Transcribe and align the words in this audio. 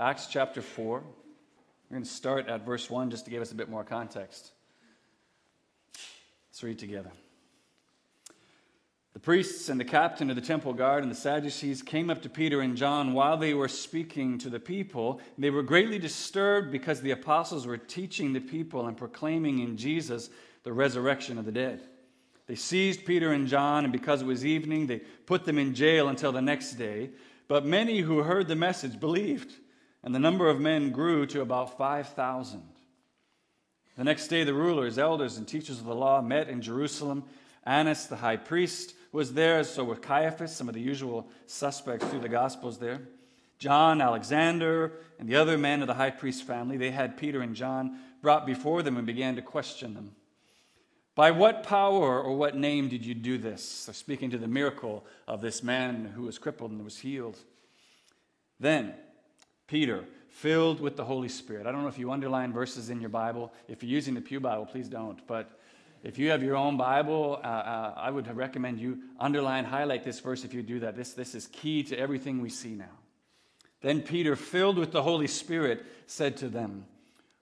Acts 0.00 0.28
chapter 0.28 0.62
4. 0.62 1.00
We're 1.00 1.94
going 1.94 2.02
to 2.02 2.08
start 2.08 2.48
at 2.48 2.64
verse 2.64 2.88
1 2.88 3.10
just 3.10 3.26
to 3.26 3.30
give 3.30 3.42
us 3.42 3.52
a 3.52 3.54
bit 3.54 3.68
more 3.68 3.84
context. 3.84 4.50
Let's 6.48 6.62
read 6.62 6.78
together. 6.78 7.12
The 9.12 9.20
priests 9.20 9.68
and 9.68 9.78
the 9.78 9.84
captain 9.84 10.30
of 10.30 10.36
the 10.36 10.42
temple 10.42 10.72
guard 10.72 11.02
and 11.02 11.12
the 11.12 11.16
Sadducees 11.16 11.82
came 11.82 12.08
up 12.08 12.22
to 12.22 12.30
Peter 12.30 12.62
and 12.62 12.78
John 12.78 13.12
while 13.12 13.36
they 13.36 13.52
were 13.52 13.68
speaking 13.68 14.38
to 14.38 14.48
the 14.48 14.58
people. 14.58 15.20
They 15.36 15.50
were 15.50 15.62
greatly 15.62 15.98
disturbed 15.98 16.72
because 16.72 17.02
the 17.02 17.10
apostles 17.10 17.66
were 17.66 17.76
teaching 17.76 18.32
the 18.32 18.40
people 18.40 18.86
and 18.86 18.96
proclaiming 18.96 19.58
in 19.58 19.76
Jesus 19.76 20.30
the 20.62 20.72
resurrection 20.72 21.36
of 21.36 21.44
the 21.44 21.52
dead. 21.52 21.82
They 22.46 22.54
seized 22.54 23.04
Peter 23.04 23.32
and 23.32 23.46
John, 23.46 23.84
and 23.84 23.92
because 23.92 24.22
it 24.22 24.26
was 24.26 24.46
evening, 24.46 24.86
they 24.86 25.00
put 25.26 25.44
them 25.44 25.58
in 25.58 25.74
jail 25.74 26.08
until 26.08 26.32
the 26.32 26.40
next 26.40 26.72
day. 26.74 27.10
But 27.48 27.66
many 27.66 27.98
who 27.98 28.22
heard 28.22 28.48
the 28.48 28.56
message 28.56 28.98
believed 28.98 29.52
and 30.02 30.14
the 30.14 30.18
number 30.18 30.48
of 30.48 30.60
men 30.60 30.90
grew 30.90 31.26
to 31.26 31.40
about 31.40 31.76
5,000. 31.76 32.62
The 33.96 34.04
next 34.04 34.28
day, 34.28 34.44
the 34.44 34.54
rulers, 34.54 34.98
elders, 34.98 35.36
and 35.36 35.46
teachers 35.46 35.78
of 35.78 35.84
the 35.84 35.94
law 35.94 36.22
met 36.22 36.48
in 36.48 36.62
Jerusalem. 36.62 37.24
Annas, 37.64 38.06
the 38.06 38.16
high 38.16 38.36
priest, 38.36 38.94
was 39.12 39.34
there, 39.34 39.62
so 39.64 39.84
were 39.84 39.96
Caiaphas, 39.96 40.54
some 40.54 40.68
of 40.68 40.74
the 40.74 40.80
usual 40.80 41.28
suspects 41.46 42.06
through 42.06 42.20
the 42.20 42.28
Gospels 42.28 42.78
there. 42.78 43.02
John, 43.58 44.00
Alexander, 44.00 44.92
and 45.18 45.28
the 45.28 45.36
other 45.36 45.58
men 45.58 45.82
of 45.82 45.86
the 45.86 45.94
high 45.94 46.10
priest 46.10 46.44
family, 46.44 46.78
they 46.78 46.90
had 46.90 47.18
Peter 47.18 47.42
and 47.42 47.54
John 47.54 47.98
brought 48.22 48.46
before 48.46 48.82
them 48.82 48.96
and 48.96 49.06
began 49.06 49.36
to 49.36 49.42
question 49.42 49.92
them. 49.92 50.12
By 51.14 51.32
what 51.32 51.64
power 51.64 52.22
or 52.22 52.34
what 52.36 52.56
name 52.56 52.88
did 52.88 53.04
you 53.04 53.14
do 53.14 53.36
this? 53.36 53.84
They're 53.84 53.94
speaking 53.94 54.30
to 54.30 54.38
the 54.38 54.48
miracle 54.48 55.04
of 55.28 55.42
this 55.42 55.62
man 55.62 56.12
who 56.16 56.22
was 56.22 56.38
crippled 56.38 56.70
and 56.70 56.82
was 56.82 57.00
healed. 57.00 57.36
Then, 58.58 58.94
Peter, 59.70 60.04
filled 60.28 60.80
with 60.80 60.96
the 60.96 61.04
Holy 61.04 61.28
Spirit. 61.28 61.64
I 61.64 61.70
don't 61.70 61.82
know 61.82 61.88
if 61.88 61.98
you 61.98 62.10
underline 62.10 62.52
verses 62.52 62.90
in 62.90 63.00
your 63.00 63.08
Bible. 63.08 63.52
If 63.68 63.84
you're 63.84 63.92
using 63.92 64.14
the 64.14 64.20
Pew 64.20 64.40
Bible, 64.40 64.66
please 64.66 64.88
don't. 64.88 65.24
But 65.28 65.48
if 66.02 66.18
you 66.18 66.30
have 66.30 66.42
your 66.42 66.56
own 66.56 66.76
Bible, 66.76 67.38
uh, 67.44 67.46
uh, 67.46 67.94
I 67.96 68.10
would 68.10 68.26
recommend 68.36 68.80
you 68.80 68.98
underline, 69.20 69.64
highlight 69.64 70.02
this 70.02 70.18
verse 70.18 70.44
if 70.44 70.52
you 70.52 70.64
do 70.64 70.80
that. 70.80 70.96
This, 70.96 71.12
this 71.12 71.36
is 71.36 71.46
key 71.46 71.84
to 71.84 71.96
everything 71.96 72.40
we 72.40 72.48
see 72.48 72.74
now. 72.74 72.98
Then 73.80 74.00
Peter, 74.00 74.34
filled 74.34 74.76
with 74.76 74.90
the 74.90 75.04
Holy 75.04 75.28
Spirit, 75.28 75.86
said 76.08 76.36
to 76.38 76.48
them, 76.48 76.86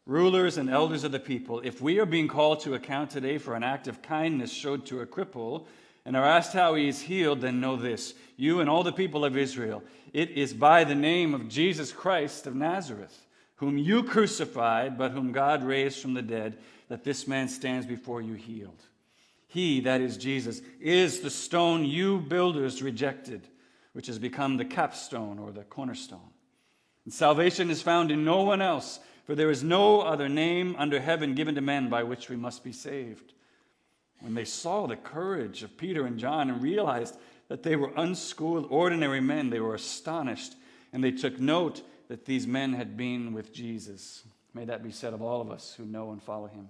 Rulers 0.05 0.59
and 0.59 0.69
elders 0.69 1.05
of 1.05 1.13
the 1.13 1.21
people, 1.21 1.61
if 1.65 1.81
we 1.81 1.99
are 1.99 2.07
being 2.07 2.29
called 2.29 2.61
to 2.61 2.75
account 2.75 3.09
today 3.11 3.39
for 3.39 3.55
an 3.55 3.63
act 3.63 3.89
of 3.89 4.03
kindness 4.03 4.53
showed 4.53 4.85
to 4.87 5.01
a 5.01 5.07
cripple, 5.07 5.65
and 6.09 6.17
are 6.17 6.25
asked 6.25 6.55
how 6.55 6.75
he 6.75 6.89
is 6.89 7.03
healed, 7.03 7.43
then 7.43 7.61
know 7.61 7.77
this 7.77 8.15
you 8.39 8.61
and 8.61 8.71
all 8.71 8.83
the 8.83 8.91
people 8.91 9.27
of 9.27 9.37
Israel, 9.37 9.83
it 10.15 10.31
is 10.31 10.55
by 10.55 10.83
the 10.83 10.95
name 10.95 11.35
of 11.35 11.51
Jesus 11.51 11.93
Christ 11.93 12.47
of 12.47 12.55
Nazareth, 12.55 13.27
whom 13.57 13.77
you 13.77 14.03
crucified, 14.03 14.97
but 14.97 15.11
whom 15.11 15.33
God 15.33 15.63
raised 15.63 16.01
from 16.01 16.15
the 16.15 16.23
dead, 16.23 16.57
that 16.89 17.05
this 17.05 17.29
man 17.29 17.47
stands 17.47 17.85
before 17.85 18.23
you 18.23 18.33
healed. 18.33 18.83
He, 19.49 19.81
that 19.81 20.01
is 20.01 20.17
Jesus, 20.17 20.63
is 20.81 21.21
the 21.21 21.29
stone 21.29 21.85
you 21.85 22.21
builders 22.21 22.81
rejected, 22.81 23.47
which 23.93 24.07
has 24.07 24.19
become 24.19 24.57
the 24.57 24.65
capstone 24.65 25.39
or 25.39 25.53
the 25.53 25.65
cornerstone. 25.65 26.33
And 27.05 27.13
salvation 27.13 27.69
is 27.69 27.83
found 27.83 28.11
in 28.11 28.25
no 28.25 28.45
one 28.45 28.63
else, 28.63 28.99
for 29.27 29.35
there 29.35 29.51
is 29.51 29.63
no 29.63 30.01
other 30.01 30.31
name 30.31 30.75
under 30.79 31.01
heaven 31.01 31.35
given 31.35 31.55
to 31.57 31.61
men 31.61 31.91
by 31.91 32.03
which 32.03 32.31
we 32.31 32.37
must 32.37 32.65
be 32.65 32.73
saved. 32.73 33.35
When 34.21 34.35
they 34.35 34.45
saw 34.45 34.87
the 34.87 34.97
courage 34.97 35.63
of 35.63 35.77
Peter 35.77 36.07
and 36.07 36.19
John 36.19 36.51
and 36.51 36.63
realized 36.63 37.17
that 37.49 37.63
they 37.63 37.77
were 37.77 37.93
unschooled, 37.97 38.67
ordinary 38.71 39.21
men, 39.21 39.51
they 39.51 39.61
were 39.61 39.75
astonished, 39.75 40.55
and 40.93 41.03
they 41.03 41.13
took 41.13 41.39
note 41.39 41.83
that 42.09 42.25
these 42.25 42.47
men 42.47 42.73
had 42.73 42.97
been 42.97 43.33
with 43.33 43.53
Jesus. 43.53 44.25
May 44.55 44.65
that 44.65 44.83
be 44.83 44.91
said 44.91 45.15
of 45.15 45.23
all 45.23 45.41
of 45.41 45.51
us 45.51 45.75
who 45.77 45.85
know 45.85 46.11
and 46.11 46.23
follow 46.23 46.49
him. 46.49 46.69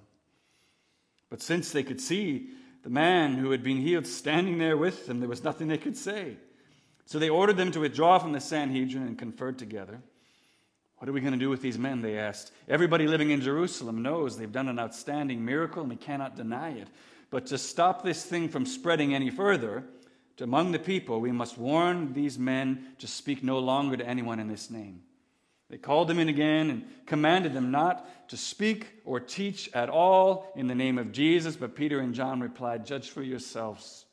But 1.30 1.42
since 1.42 1.72
they 1.72 1.82
could 1.82 2.00
see 2.00 2.48
the 2.82 2.90
man 2.90 3.34
who 3.34 3.50
had 3.50 3.62
been 3.62 3.78
healed 3.78 4.06
standing 4.06 4.58
there 4.58 4.76
with 4.76 5.06
them, 5.06 5.20
there 5.20 5.28
was 5.28 5.44
nothing 5.44 5.68
they 5.68 5.78
could 5.78 5.96
say. 5.96 6.36
So 7.06 7.18
they 7.18 7.30
ordered 7.30 7.56
them 7.56 7.72
to 7.72 7.80
withdraw 7.80 8.18
from 8.18 8.32
the 8.32 8.40
Sanhedrin 8.40 9.06
and 9.06 9.18
conferred 9.18 9.58
together. 9.58 10.00
What 10.98 11.08
are 11.08 11.12
we 11.12 11.20
going 11.20 11.32
to 11.32 11.38
do 11.38 11.48
with 11.48 11.62
these 11.62 11.78
men? 11.78 12.02
They 12.02 12.18
asked. 12.18 12.52
Everybody 12.68 13.06
living 13.06 13.30
in 13.30 13.40
Jerusalem 13.40 14.02
knows 14.02 14.36
they've 14.36 14.50
done 14.50 14.68
an 14.68 14.78
outstanding 14.78 15.44
miracle, 15.44 15.82
and 15.82 15.90
we 15.90 15.96
cannot 15.96 16.36
deny 16.36 16.70
it. 16.70 16.88
But 17.30 17.46
to 17.46 17.58
stop 17.58 18.02
this 18.02 18.24
thing 18.24 18.48
from 18.48 18.64
spreading 18.64 19.14
any 19.14 19.30
further, 19.30 19.84
among 20.40 20.72
the 20.72 20.78
people, 20.78 21.20
we 21.20 21.32
must 21.32 21.58
warn 21.58 22.12
these 22.12 22.38
men 22.38 22.94
to 22.98 23.06
speak 23.06 23.42
no 23.42 23.58
longer 23.58 23.96
to 23.96 24.06
anyone 24.06 24.38
in 24.38 24.48
this 24.48 24.70
name. 24.70 25.02
They 25.68 25.78
called 25.78 26.08
them 26.08 26.18
in 26.18 26.28
again 26.28 26.70
and 26.70 26.84
commanded 27.06 27.52
them 27.52 27.70
not 27.70 28.28
to 28.30 28.36
speak 28.36 28.86
or 29.04 29.20
teach 29.20 29.68
at 29.74 29.90
all 29.90 30.50
in 30.56 30.66
the 30.66 30.74
name 30.74 30.96
of 30.96 31.12
Jesus. 31.12 31.56
But 31.56 31.74
Peter 31.74 32.00
and 32.00 32.14
John 32.14 32.40
replied, 32.40 32.86
Judge 32.86 33.10
for 33.10 33.22
yourselves 33.22 34.06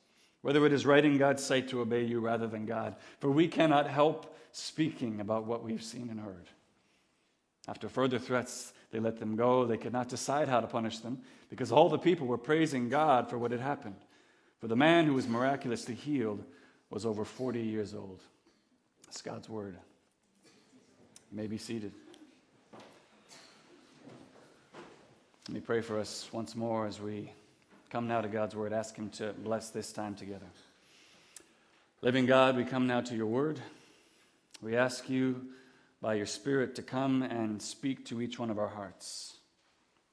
whether 0.45 0.63
it 0.67 0.73
is 0.73 0.85
right 0.85 1.03
in 1.03 1.17
God's 1.17 1.43
sight 1.43 1.69
to 1.69 1.81
obey 1.81 2.03
you 2.03 2.19
rather 2.19 2.45
than 2.45 2.67
God. 2.67 2.97
For 3.19 3.31
we 3.31 3.47
cannot 3.47 3.89
help 3.89 4.37
speaking 4.51 5.19
about 5.19 5.47
what 5.47 5.63
we've 5.63 5.83
seen 5.83 6.07
and 6.11 6.19
heard. 6.19 6.47
After 7.67 7.89
further 7.89 8.19
threats, 8.19 8.71
they 8.95 9.01
let 9.01 9.19
them 9.19 9.35
go. 9.35 9.65
They 9.65 9.75
could 9.75 9.91
not 9.91 10.07
decide 10.07 10.47
how 10.47 10.61
to 10.61 10.67
punish 10.67 10.99
them 10.99 11.19
because 11.49 11.69
all 11.69 11.89
the 11.89 11.97
people 11.97 12.27
were 12.27 12.37
praising 12.37 12.87
God 12.87 13.29
for 13.29 13.37
what 13.37 13.51
had 13.51 13.59
happened. 13.59 13.97
For 14.61 14.67
the 14.69 14.77
man 14.77 15.05
who 15.05 15.13
was 15.13 15.27
miraculously 15.27 15.95
healed 15.95 16.41
was 16.89 17.05
over 17.05 17.25
40 17.25 17.59
years 17.59 17.93
old. 17.93 18.21
That's 19.05 19.21
God's 19.21 19.49
word. 19.49 19.75
You 21.29 21.37
may 21.37 21.47
be 21.47 21.57
seated. 21.57 21.91
Let 25.49 25.55
me 25.55 25.59
pray 25.59 25.81
for 25.81 25.99
us 25.99 26.29
once 26.31 26.55
more 26.55 26.87
as 26.87 27.01
we 27.01 27.29
come 27.89 28.07
now 28.07 28.21
to 28.21 28.29
God's 28.29 28.55
word. 28.55 28.71
Ask 28.71 28.95
Him 28.95 29.09
to 29.09 29.33
bless 29.33 29.71
this 29.71 29.91
time 29.91 30.15
together. 30.15 30.47
Living 32.01 32.25
God, 32.25 32.55
we 32.55 32.63
come 32.63 32.87
now 32.87 33.01
to 33.01 33.13
your 33.13 33.27
word. 33.27 33.59
We 34.61 34.77
ask 34.77 35.09
you 35.09 35.47
by 36.05 36.13
your 36.13 36.27
Spirit 36.27 36.75
to 36.75 36.83
come 36.83 37.23
and 37.23 37.59
speak 37.59 38.05
to 38.05 38.21
each 38.21 38.37
one 38.37 38.51
of 38.51 38.59
our 38.59 38.67
hearts. 38.67 39.37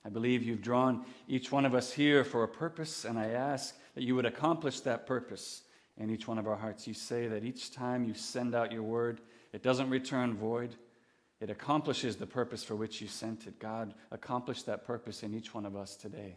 I 0.06 0.08
believe 0.08 0.42
you've 0.42 0.62
drawn 0.62 1.04
each 1.28 1.52
one 1.52 1.66
of 1.66 1.74
us 1.74 1.92
here 1.92 2.24
for 2.24 2.44
a 2.44 2.48
purpose, 2.48 3.04
and 3.04 3.18
I 3.18 3.26
ask 3.26 3.76
that 3.94 4.02
you 4.02 4.14
would 4.14 4.24
accomplish 4.24 4.80
that 4.80 5.06
purpose 5.06 5.64
in 5.98 6.08
each 6.08 6.26
one 6.26 6.38
of 6.38 6.48
our 6.48 6.56
hearts. 6.56 6.86
You 6.86 6.94
say 6.94 7.26
that 7.28 7.44
each 7.44 7.72
time 7.72 8.04
you 8.04 8.14
send 8.14 8.54
out 8.54 8.72
your 8.72 8.84
word, 8.84 9.20
it 9.52 9.62
doesn't 9.62 9.90
return 9.90 10.34
void. 10.34 10.76
It 11.42 11.50
accomplishes 11.50 12.16
the 12.16 12.26
purpose 12.26 12.64
for 12.64 12.74
which 12.74 13.02
you 13.02 13.06
sent 13.06 13.46
it. 13.46 13.58
God, 13.58 13.92
accomplish 14.10 14.62
that 14.62 14.86
purpose 14.86 15.22
in 15.22 15.34
each 15.34 15.52
one 15.52 15.66
of 15.66 15.76
us 15.76 15.94
today. 15.94 16.36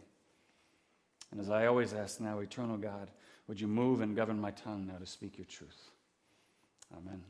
And 1.32 1.40
as 1.40 1.48
I 1.48 1.64
always 1.64 1.94
ask 1.94 2.20
now, 2.20 2.40
eternal 2.40 2.76
God, 2.76 3.10
would 3.48 3.58
you 3.58 3.68
move 3.68 4.02
and 4.02 4.14
govern 4.14 4.38
my 4.38 4.50
tongue 4.50 4.86
now 4.86 4.98
to 4.98 5.06
speak 5.06 5.38
your 5.38 5.46
truth? 5.46 5.92
Amen. 6.94 7.22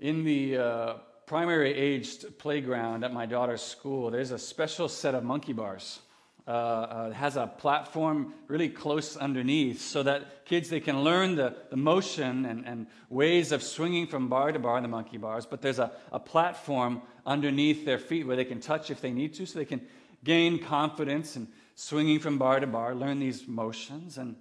In 0.00 0.24
the 0.24 0.56
uh, 0.56 0.94
primary 1.26 1.74
aged 1.74 2.38
playground 2.38 3.04
at 3.04 3.12
my 3.12 3.26
daughter's 3.26 3.60
school, 3.60 4.10
there's 4.10 4.30
a 4.30 4.38
special 4.38 4.88
set 4.88 5.14
of 5.14 5.22
monkey 5.24 5.52
bars. 5.52 6.00
Uh, 6.48 6.50
uh, 6.50 7.10
has 7.12 7.36
a 7.36 7.46
platform 7.46 8.32
really 8.48 8.68
close 8.68 9.16
underneath 9.16 9.80
so 9.80 10.02
that 10.02 10.44
kids 10.46 10.68
they 10.68 10.80
can 10.80 11.04
learn 11.04 11.36
the, 11.36 11.54
the 11.68 11.76
motion 11.76 12.46
and, 12.46 12.66
and 12.66 12.86
ways 13.08 13.52
of 13.52 13.62
swinging 13.62 14.06
from 14.06 14.28
bar 14.28 14.50
to 14.50 14.58
bar 14.58 14.76
in 14.76 14.82
the 14.82 14.88
monkey 14.88 15.18
bars 15.18 15.46
but 15.46 15.60
there's 15.62 15.78
a, 15.78 15.92
a 16.10 16.18
platform 16.18 17.02
underneath 17.24 17.84
their 17.84 17.98
feet 17.98 18.26
where 18.26 18.36
they 18.36 18.44
can 18.44 18.58
touch 18.58 18.90
if 18.90 19.00
they 19.00 19.12
need 19.12 19.34
to 19.34 19.46
so 19.46 19.58
they 19.58 19.64
can 19.64 19.82
gain 20.24 20.58
confidence 20.58 21.36
and 21.36 21.46
swinging 21.76 22.18
from 22.18 22.36
bar 22.36 22.58
to 22.58 22.66
bar 22.66 22.96
learn 22.96 23.20
these 23.20 23.46
motions 23.46 24.18
and 24.18 24.34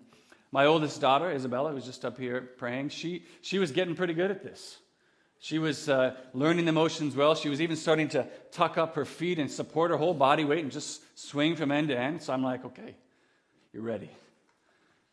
my 0.52 0.66
oldest 0.66 1.00
daughter 1.02 1.30
isabella 1.30 1.72
who's 1.72 1.86
just 1.86 2.06
up 2.06 2.18
here 2.18 2.50
praying 2.58 2.90
she, 2.90 3.24
she 3.42 3.60
was 3.60 3.72
getting 3.72 3.94
pretty 3.94 4.14
good 4.14 4.32
at 4.32 4.42
this 4.42 4.80
she 5.40 5.58
was 5.58 5.88
uh, 5.88 6.16
learning 6.34 6.66
the 6.66 6.74
motions 6.74 7.16
well. 7.16 7.34
She 7.34 7.48
was 7.48 7.62
even 7.62 7.78
starting 7.78 8.10
to 8.10 8.28
tuck 8.52 8.78
up 8.78 8.96
her 8.96 9.06
feet 9.06 9.40
and 9.40 9.50
support 9.50 9.90
her 9.90 9.98
whole 9.98 10.14
body 10.14 10.44
weight 10.44 10.64
and 10.64 10.72
just 10.72 11.02
swing 11.18 11.56
from 11.56 11.72
end 11.72 11.88
to 11.88 11.98
end. 11.98 12.22
So 12.22 12.34
I'm 12.34 12.44
like, 12.44 12.66
okay, 12.66 12.96
you're 13.72 13.84
ready. 13.84 14.10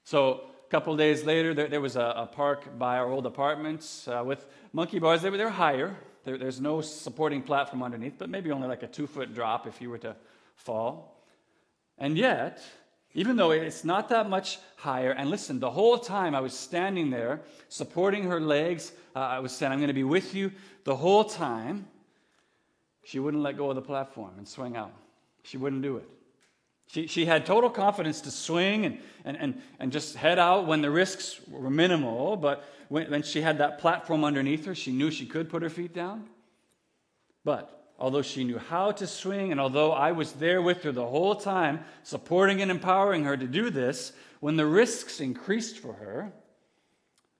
So 0.02 0.40
a 0.66 0.70
couple 0.70 0.96
days 0.96 1.24
later, 1.24 1.54
there, 1.54 1.68
there 1.68 1.80
was 1.80 1.94
a, 1.94 2.12
a, 2.16 2.26
park 2.26 2.76
by 2.76 2.98
our 2.98 3.08
old 3.08 3.24
apartments 3.24 4.08
uh, 4.08 4.22
with 4.26 4.44
monkey 4.72 4.98
bars. 4.98 5.22
They 5.22 5.30
were, 5.30 5.36
they're 5.36 5.48
higher. 5.48 5.96
There, 6.24 6.36
there's 6.36 6.60
no 6.60 6.80
supporting 6.80 7.42
platform 7.42 7.84
underneath, 7.84 8.14
but 8.18 8.28
maybe 8.28 8.50
only 8.50 8.66
like 8.66 8.82
a 8.82 8.88
two 8.88 9.06
foot 9.06 9.32
drop 9.32 9.68
if 9.68 9.80
you 9.80 9.90
were 9.90 9.98
to 9.98 10.16
fall. 10.56 11.22
And 11.98 12.18
yet, 12.18 12.60
even 13.16 13.36
though 13.36 13.50
it's 13.50 13.82
not 13.82 14.10
that 14.10 14.28
much 14.28 14.58
higher. 14.76 15.10
And 15.10 15.30
listen, 15.30 15.58
the 15.58 15.70
whole 15.70 15.96
time 15.96 16.34
I 16.34 16.40
was 16.40 16.52
standing 16.52 17.08
there 17.08 17.40
supporting 17.70 18.24
her 18.24 18.38
legs, 18.38 18.92
uh, 19.16 19.20
I 19.20 19.38
was 19.38 19.52
saying, 19.52 19.72
I'm 19.72 19.78
going 19.78 19.88
to 19.88 19.94
be 19.94 20.04
with 20.04 20.34
you. 20.34 20.52
The 20.84 20.94
whole 20.94 21.24
time, 21.24 21.88
she 23.04 23.18
wouldn't 23.18 23.42
let 23.42 23.56
go 23.56 23.70
of 23.70 23.74
the 23.74 23.82
platform 23.82 24.34
and 24.36 24.46
swing 24.46 24.76
out. 24.76 24.92
She 25.44 25.56
wouldn't 25.56 25.80
do 25.80 25.96
it. 25.96 26.08
She, 26.88 27.06
she 27.06 27.24
had 27.24 27.46
total 27.46 27.70
confidence 27.70 28.20
to 28.20 28.30
swing 28.30 28.84
and, 28.84 29.00
and, 29.24 29.36
and, 29.38 29.62
and 29.80 29.90
just 29.90 30.14
head 30.14 30.38
out 30.38 30.66
when 30.66 30.82
the 30.82 30.90
risks 30.90 31.40
were 31.48 31.70
minimal, 31.70 32.36
but 32.36 32.64
when, 32.88 33.10
when 33.10 33.22
she 33.22 33.40
had 33.40 33.58
that 33.58 33.78
platform 33.78 34.24
underneath 34.24 34.66
her, 34.66 34.74
she 34.74 34.92
knew 34.92 35.10
she 35.10 35.24
could 35.24 35.48
put 35.48 35.62
her 35.62 35.70
feet 35.70 35.94
down. 35.94 36.26
But 37.44 37.85
although 37.98 38.22
she 38.22 38.44
knew 38.44 38.58
how 38.58 38.92
to 38.92 39.06
swing, 39.06 39.52
and 39.52 39.60
although 39.60 39.92
I 39.92 40.12
was 40.12 40.32
there 40.32 40.60
with 40.60 40.82
her 40.82 40.92
the 40.92 41.06
whole 41.06 41.34
time, 41.34 41.84
supporting 42.02 42.60
and 42.60 42.70
empowering 42.70 43.24
her 43.24 43.36
to 43.36 43.46
do 43.46 43.70
this, 43.70 44.12
when 44.40 44.56
the 44.56 44.66
risks 44.66 45.20
increased 45.20 45.78
for 45.78 45.94
her, 45.94 46.32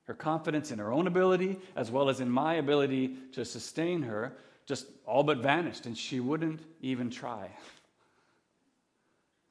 her 0.05 0.14
confidence 0.14 0.70
in 0.70 0.79
her 0.79 0.93
own 0.93 1.06
ability, 1.06 1.58
as 1.75 1.91
well 1.91 2.08
as 2.08 2.20
in 2.20 2.31
my 2.31 2.55
ability 2.55 3.17
to 3.32 3.44
sustain 3.44 4.03
her, 4.03 4.32
just 4.64 4.87
all 5.05 5.23
but 5.23 5.38
vanished, 5.38 5.87
and 5.87 5.97
she 5.97 6.20
wouldn't 6.20 6.61
even 6.81 7.11
try. 7.11 7.50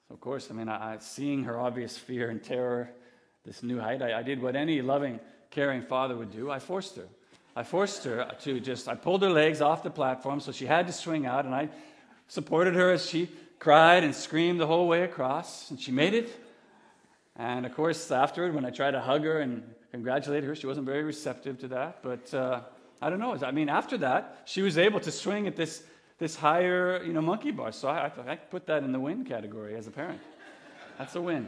So, 0.07 0.13
of 0.13 0.21
course, 0.21 0.49
I 0.49 0.53
mean, 0.53 0.69
I, 0.69 0.97
seeing 0.99 1.43
her 1.43 1.59
obvious 1.59 1.97
fear 1.97 2.29
and 2.29 2.43
terror, 2.43 2.89
this 3.43 3.63
new 3.63 3.79
height, 3.79 4.01
I, 4.01 4.19
I 4.19 4.23
did 4.23 4.41
what 4.41 4.55
any 4.55 4.81
loving, 4.81 5.19
caring 5.51 5.81
father 5.81 6.15
would 6.15 6.31
do. 6.31 6.49
I 6.49 6.59
forced 6.59 6.95
her. 6.95 7.07
I 7.55 7.63
forced 7.63 8.03
her 8.03 8.29
to 8.41 8.59
just, 8.59 8.89
I 8.89 8.95
pulled 8.95 9.21
her 9.21 9.29
legs 9.29 9.61
off 9.61 9.81
the 9.81 9.89
platform 9.89 10.41
so 10.41 10.51
she 10.51 10.65
had 10.65 10.87
to 10.87 10.93
swing 10.93 11.25
out, 11.25 11.45
and 11.45 11.55
I 11.55 11.69
supported 12.27 12.75
her 12.75 12.91
as 12.91 13.05
she 13.05 13.29
cried 13.59 14.03
and 14.03 14.13
screamed 14.13 14.59
the 14.59 14.67
whole 14.67 14.87
way 14.87 15.03
across, 15.03 15.69
and 15.69 15.79
she 15.79 15.91
made 15.91 16.13
it. 16.13 16.29
And 17.37 17.65
of 17.65 17.73
course, 17.73 18.11
afterward, 18.11 18.53
when 18.53 18.65
I 18.65 18.71
tried 18.71 18.91
to 18.91 19.01
hug 19.01 19.23
her 19.23 19.39
and 19.39 19.63
congratulate 19.91 20.43
her, 20.43 20.55
she 20.55 20.67
wasn't 20.67 20.85
very 20.85 21.03
receptive 21.03 21.59
to 21.59 21.67
that. 21.69 21.99
But 22.01 22.33
uh, 22.33 22.61
I 23.01 23.09
don't 23.09 23.19
know. 23.19 23.37
I 23.41 23.51
mean, 23.51 23.69
after 23.69 23.97
that, 23.99 24.41
she 24.45 24.61
was 24.61 24.77
able 24.77 24.99
to 25.01 25.11
swing 25.11 25.47
at 25.47 25.55
this, 25.55 25.83
this 26.17 26.35
higher, 26.35 27.03
you 27.03 27.13
know, 27.13 27.21
monkey 27.21 27.51
bar. 27.51 27.71
So 27.71 27.87
I, 27.87 28.11
I, 28.27 28.31
I 28.31 28.35
put 28.35 28.65
that 28.67 28.83
in 28.83 28.91
the 28.91 28.99
win 28.99 29.23
category 29.23 29.75
as 29.75 29.87
a 29.87 29.91
parent. 29.91 30.19
That's 30.97 31.15
a 31.15 31.21
win. 31.21 31.47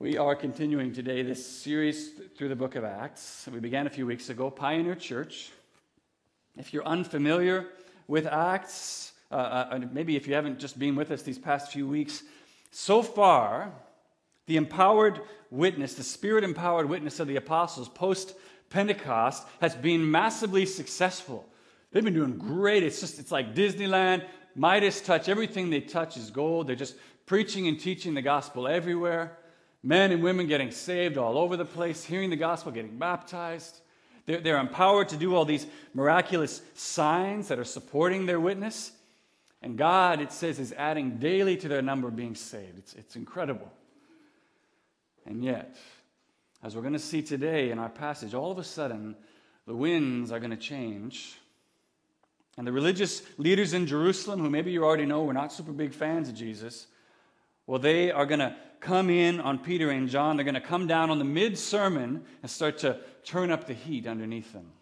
We 0.00 0.16
are 0.16 0.36
continuing 0.36 0.92
today 0.92 1.22
this 1.22 1.44
series 1.44 2.12
through 2.36 2.50
the 2.50 2.54
book 2.54 2.76
of 2.76 2.84
Acts. 2.84 3.48
We 3.52 3.58
began 3.58 3.88
a 3.88 3.90
few 3.90 4.06
weeks 4.06 4.30
ago, 4.30 4.48
Pioneer 4.48 4.94
Church. 4.94 5.50
If 6.56 6.72
you're 6.72 6.86
unfamiliar 6.86 7.66
with 8.06 8.24
Acts, 8.24 9.10
uh, 9.32 9.34
uh, 9.34 9.80
maybe 9.90 10.14
if 10.14 10.28
you 10.28 10.34
haven't 10.34 10.60
just 10.60 10.78
been 10.78 10.94
with 10.94 11.10
us 11.10 11.22
these 11.22 11.36
past 11.36 11.72
few 11.72 11.88
weeks, 11.88 12.22
so 12.70 13.02
far, 13.02 13.72
the 14.46 14.56
empowered 14.56 15.20
witness, 15.50 15.94
the 15.94 16.04
spirit 16.04 16.44
empowered 16.44 16.88
witness 16.88 17.18
of 17.18 17.26
the 17.26 17.34
apostles 17.34 17.88
post 17.88 18.36
Pentecost 18.70 19.48
has 19.60 19.74
been 19.74 20.08
massively 20.08 20.64
successful. 20.64 21.44
They've 21.90 22.04
been 22.04 22.14
doing 22.14 22.38
great. 22.38 22.84
It's 22.84 23.00
just, 23.00 23.18
it's 23.18 23.32
like 23.32 23.52
Disneyland. 23.52 24.24
Midas 24.54 25.00
touch. 25.00 25.28
Everything 25.28 25.70
they 25.70 25.80
touch 25.80 26.16
is 26.16 26.30
gold. 26.30 26.68
They're 26.68 26.76
just 26.76 26.94
preaching 27.26 27.66
and 27.66 27.80
teaching 27.80 28.14
the 28.14 28.22
gospel 28.22 28.68
everywhere 28.68 29.36
men 29.82 30.12
and 30.12 30.22
women 30.22 30.46
getting 30.46 30.70
saved 30.70 31.16
all 31.16 31.38
over 31.38 31.56
the 31.56 31.64
place, 31.64 32.04
hearing 32.04 32.30
the 32.30 32.36
gospel, 32.36 32.72
getting 32.72 32.98
baptized. 32.98 33.80
They're, 34.26 34.40
they're 34.40 34.58
empowered 34.58 35.10
to 35.10 35.16
do 35.16 35.34
all 35.34 35.44
these 35.44 35.66
miraculous 35.94 36.60
signs 36.74 37.48
that 37.48 37.58
are 37.58 37.64
supporting 37.64 38.26
their 38.26 38.40
witness. 38.40 38.92
And 39.62 39.76
God, 39.76 40.20
it 40.20 40.32
says, 40.32 40.58
is 40.58 40.72
adding 40.72 41.18
daily 41.18 41.56
to 41.56 41.68
their 41.68 41.82
number 41.82 42.10
being 42.10 42.34
saved. 42.34 42.78
It's, 42.78 42.94
it's 42.94 43.16
incredible. 43.16 43.72
And 45.26 45.42
yet, 45.44 45.76
as 46.62 46.74
we're 46.74 46.82
going 46.82 46.92
to 46.94 46.98
see 46.98 47.22
today 47.22 47.70
in 47.70 47.78
our 47.78 47.88
passage, 47.88 48.34
all 48.34 48.50
of 48.50 48.58
a 48.58 48.64
sudden, 48.64 49.16
the 49.66 49.74
winds 49.74 50.32
are 50.32 50.40
going 50.40 50.50
to 50.50 50.56
change. 50.56 51.36
And 52.56 52.66
the 52.66 52.72
religious 52.72 53.22
leaders 53.36 53.72
in 53.72 53.86
Jerusalem, 53.86 54.40
who 54.40 54.50
maybe 54.50 54.72
you 54.72 54.84
already 54.84 55.06
know 55.06 55.22
were 55.22 55.32
not 55.32 55.52
super 55.52 55.72
big 55.72 55.92
fans 55.92 56.28
of 56.28 56.34
Jesus, 56.34 56.86
well, 57.68 57.78
they 57.78 58.10
are 58.10 58.24
going 58.24 58.40
to 58.40 58.56
come 58.80 59.10
in 59.10 59.40
on 59.40 59.58
Peter 59.58 59.90
and 59.90 60.08
John. 60.08 60.36
They're 60.36 60.44
going 60.44 60.54
to 60.54 60.60
come 60.60 60.86
down 60.86 61.10
on 61.10 61.18
the 61.18 61.24
mid 61.24 61.58
sermon 61.58 62.24
and 62.40 62.50
start 62.50 62.78
to 62.78 62.98
turn 63.24 63.50
up 63.50 63.66
the 63.66 63.74
heat 63.74 64.06
underneath 64.06 64.54
them. 64.54 64.72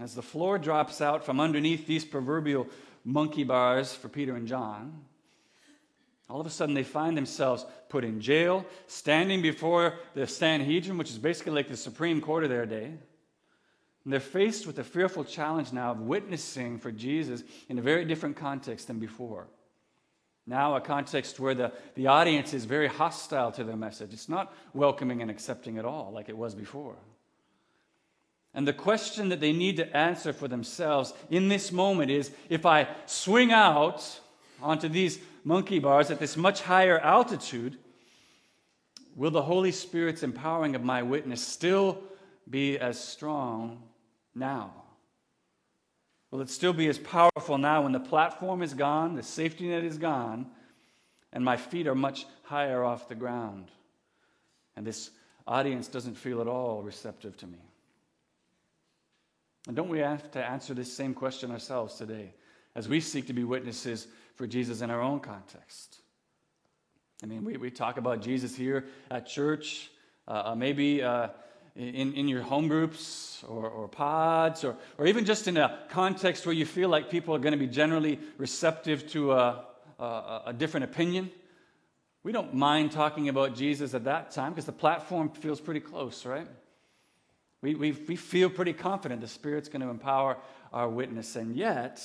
As 0.00 0.16
the 0.16 0.22
floor 0.22 0.58
drops 0.58 1.00
out 1.00 1.24
from 1.24 1.38
underneath 1.38 1.86
these 1.86 2.04
proverbial 2.04 2.66
monkey 3.04 3.44
bars 3.44 3.94
for 3.94 4.08
Peter 4.08 4.34
and 4.34 4.48
John, 4.48 5.04
all 6.28 6.40
of 6.40 6.48
a 6.48 6.50
sudden 6.50 6.74
they 6.74 6.82
find 6.82 7.16
themselves 7.16 7.64
put 7.88 8.02
in 8.02 8.20
jail, 8.20 8.66
standing 8.88 9.42
before 9.42 10.00
the 10.14 10.26
Sanhedrin, 10.26 10.98
which 10.98 11.10
is 11.10 11.18
basically 11.18 11.52
like 11.52 11.68
the 11.68 11.76
Supreme 11.76 12.20
Court 12.20 12.42
of 12.42 12.50
their 12.50 12.66
day. 12.66 12.86
And 14.02 14.12
they're 14.12 14.18
faced 14.18 14.66
with 14.66 14.74
the 14.74 14.84
fearful 14.84 15.22
challenge 15.22 15.72
now 15.72 15.92
of 15.92 16.00
witnessing 16.00 16.80
for 16.80 16.90
Jesus 16.90 17.44
in 17.68 17.78
a 17.78 17.82
very 17.82 18.04
different 18.04 18.36
context 18.36 18.88
than 18.88 18.98
before. 18.98 19.46
Now, 20.46 20.76
a 20.76 20.80
context 20.80 21.40
where 21.40 21.54
the, 21.54 21.72
the 21.96 22.06
audience 22.06 22.54
is 22.54 22.64
very 22.66 22.86
hostile 22.86 23.50
to 23.52 23.64
their 23.64 23.76
message. 23.76 24.12
It's 24.12 24.28
not 24.28 24.54
welcoming 24.74 25.20
and 25.20 25.30
accepting 25.30 25.76
at 25.76 25.84
all 25.84 26.12
like 26.12 26.28
it 26.28 26.36
was 26.36 26.54
before. 26.54 26.94
And 28.54 28.66
the 28.66 28.72
question 28.72 29.28
that 29.30 29.40
they 29.40 29.52
need 29.52 29.76
to 29.76 29.96
answer 29.96 30.32
for 30.32 30.48
themselves 30.48 31.12
in 31.30 31.48
this 31.48 31.72
moment 31.72 32.10
is 32.10 32.30
if 32.48 32.64
I 32.64 32.88
swing 33.06 33.52
out 33.52 34.20
onto 34.62 34.88
these 34.88 35.18
monkey 35.44 35.78
bars 35.78 36.10
at 36.10 36.20
this 36.20 36.36
much 36.36 36.62
higher 36.62 36.98
altitude, 36.98 37.76
will 39.16 39.32
the 39.32 39.42
Holy 39.42 39.72
Spirit's 39.72 40.22
empowering 40.22 40.74
of 40.76 40.82
my 40.82 41.02
witness 41.02 41.46
still 41.46 41.98
be 42.48 42.78
as 42.78 42.98
strong 42.98 43.82
now? 44.34 44.85
Will 46.36 46.42
it 46.42 46.50
still 46.50 46.74
be 46.74 46.86
as 46.88 46.98
powerful 46.98 47.56
now 47.56 47.84
when 47.84 47.92
the 47.92 47.98
platform 47.98 48.60
is 48.60 48.74
gone, 48.74 49.14
the 49.14 49.22
safety 49.22 49.68
net 49.68 49.82
is 49.84 49.96
gone, 49.96 50.44
and 51.32 51.42
my 51.42 51.56
feet 51.56 51.86
are 51.86 51.94
much 51.94 52.26
higher 52.42 52.84
off 52.84 53.08
the 53.08 53.14
ground? 53.14 53.70
And 54.76 54.86
this 54.86 55.12
audience 55.46 55.88
doesn't 55.88 56.14
feel 56.14 56.42
at 56.42 56.46
all 56.46 56.82
receptive 56.82 57.38
to 57.38 57.46
me. 57.46 57.56
And 59.66 59.74
don't 59.74 59.88
we 59.88 60.00
have 60.00 60.30
to 60.32 60.44
answer 60.44 60.74
this 60.74 60.94
same 60.94 61.14
question 61.14 61.50
ourselves 61.50 61.94
today 61.94 62.34
as 62.74 62.86
we 62.86 63.00
seek 63.00 63.28
to 63.28 63.32
be 63.32 63.44
witnesses 63.44 64.06
for 64.34 64.46
Jesus 64.46 64.82
in 64.82 64.90
our 64.90 65.00
own 65.00 65.20
context? 65.20 66.00
I 67.22 67.26
mean, 67.26 67.46
we, 67.46 67.56
we 67.56 67.70
talk 67.70 67.96
about 67.96 68.20
Jesus 68.20 68.54
here 68.54 68.84
at 69.10 69.26
church, 69.26 69.90
uh, 70.28 70.42
uh 70.48 70.54
maybe. 70.54 71.02
Uh, 71.02 71.28
in, 71.76 72.14
in 72.14 72.28
your 72.28 72.42
home 72.42 72.68
groups 72.68 73.44
or, 73.46 73.68
or 73.68 73.88
pods, 73.88 74.64
or, 74.64 74.76
or 74.98 75.06
even 75.06 75.24
just 75.24 75.46
in 75.46 75.56
a 75.56 75.80
context 75.90 76.46
where 76.46 76.54
you 76.54 76.64
feel 76.64 76.88
like 76.88 77.10
people 77.10 77.34
are 77.34 77.38
going 77.38 77.52
to 77.52 77.58
be 77.58 77.66
generally 77.66 78.18
receptive 78.38 79.10
to 79.12 79.32
a, 79.32 79.64
a, 79.98 80.42
a 80.46 80.54
different 80.56 80.84
opinion. 80.84 81.30
We 82.22 82.32
don't 82.32 82.54
mind 82.54 82.92
talking 82.92 83.28
about 83.28 83.54
Jesus 83.54 83.94
at 83.94 84.04
that 84.04 84.30
time 84.30 84.52
because 84.52 84.64
the 84.64 84.72
platform 84.72 85.30
feels 85.30 85.60
pretty 85.60 85.80
close, 85.80 86.24
right? 86.24 86.48
We, 87.62 87.74
we, 87.74 87.92
we 87.92 88.16
feel 88.16 88.50
pretty 88.50 88.72
confident 88.72 89.20
the 89.20 89.28
Spirit's 89.28 89.68
going 89.68 89.82
to 89.82 89.88
empower 89.88 90.38
our 90.72 90.88
witness. 90.88 91.36
And 91.36 91.54
yet, 91.54 92.02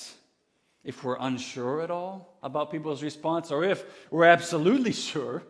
if 0.84 1.03
we're 1.03 1.17
unsure 1.19 1.81
at 1.81 1.91
all 1.91 2.38
about 2.43 2.72
people's 2.72 3.03
response, 3.03 3.51
or 3.51 3.63
if 3.63 3.84
we're 4.12 4.25
absolutely 4.25 4.91
sure 4.91 5.43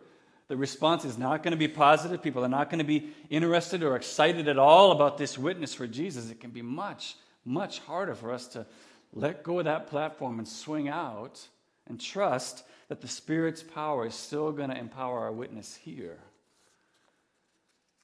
the 0.48 0.56
response 0.56 1.04
is 1.04 1.16
not 1.16 1.42
going 1.42 1.52
to 1.52 1.58
be 1.58 1.68
positive. 1.68 2.22
People 2.22 2.44
are 2.44 2.48
not 2.48 2.68
going 2.68 2.78
to 2.78 2.84
be 2.84 3.10
interested 3.30 3.82
or 3.82 3.96
excited 3.96 4.48
at 4.48 4.58
all 4.58 4.92
about 4.92 5.16
this 5.16 5.38
witness 5.38 5.74
for 5.74 5.86
Jesus. 5.86 6.30
It 6.30 6.40
can 6.40 6.50
be 6.50 6.62
much, 6.62 7.16
much 7.44 7.78
harder 7.80 8.14
for 8.14 8.32
us 8.32 8.48
to 8.48 8.66
let 9.12 9.42
go 9.42 9.58
of 9.58 9.66
that 9.66 9.86
platform 9.86 10.38
and 10.38 10.48
swing 10.48 10.88
out 10.88 11.40
and 11.88 12.00
trust 12.00 12.64
that 12.88 13.00
the 13.00 13.08
Spirit's 13.08 13.62
power 13.62 14.06
is 14.06 14.14
still 14.14 14.52
going 14.52 14.70
to 14.70 14.76
empower 14.76 15.20
our 15.20 15.32
witness 15.32 15.74
here. 15.74 16.18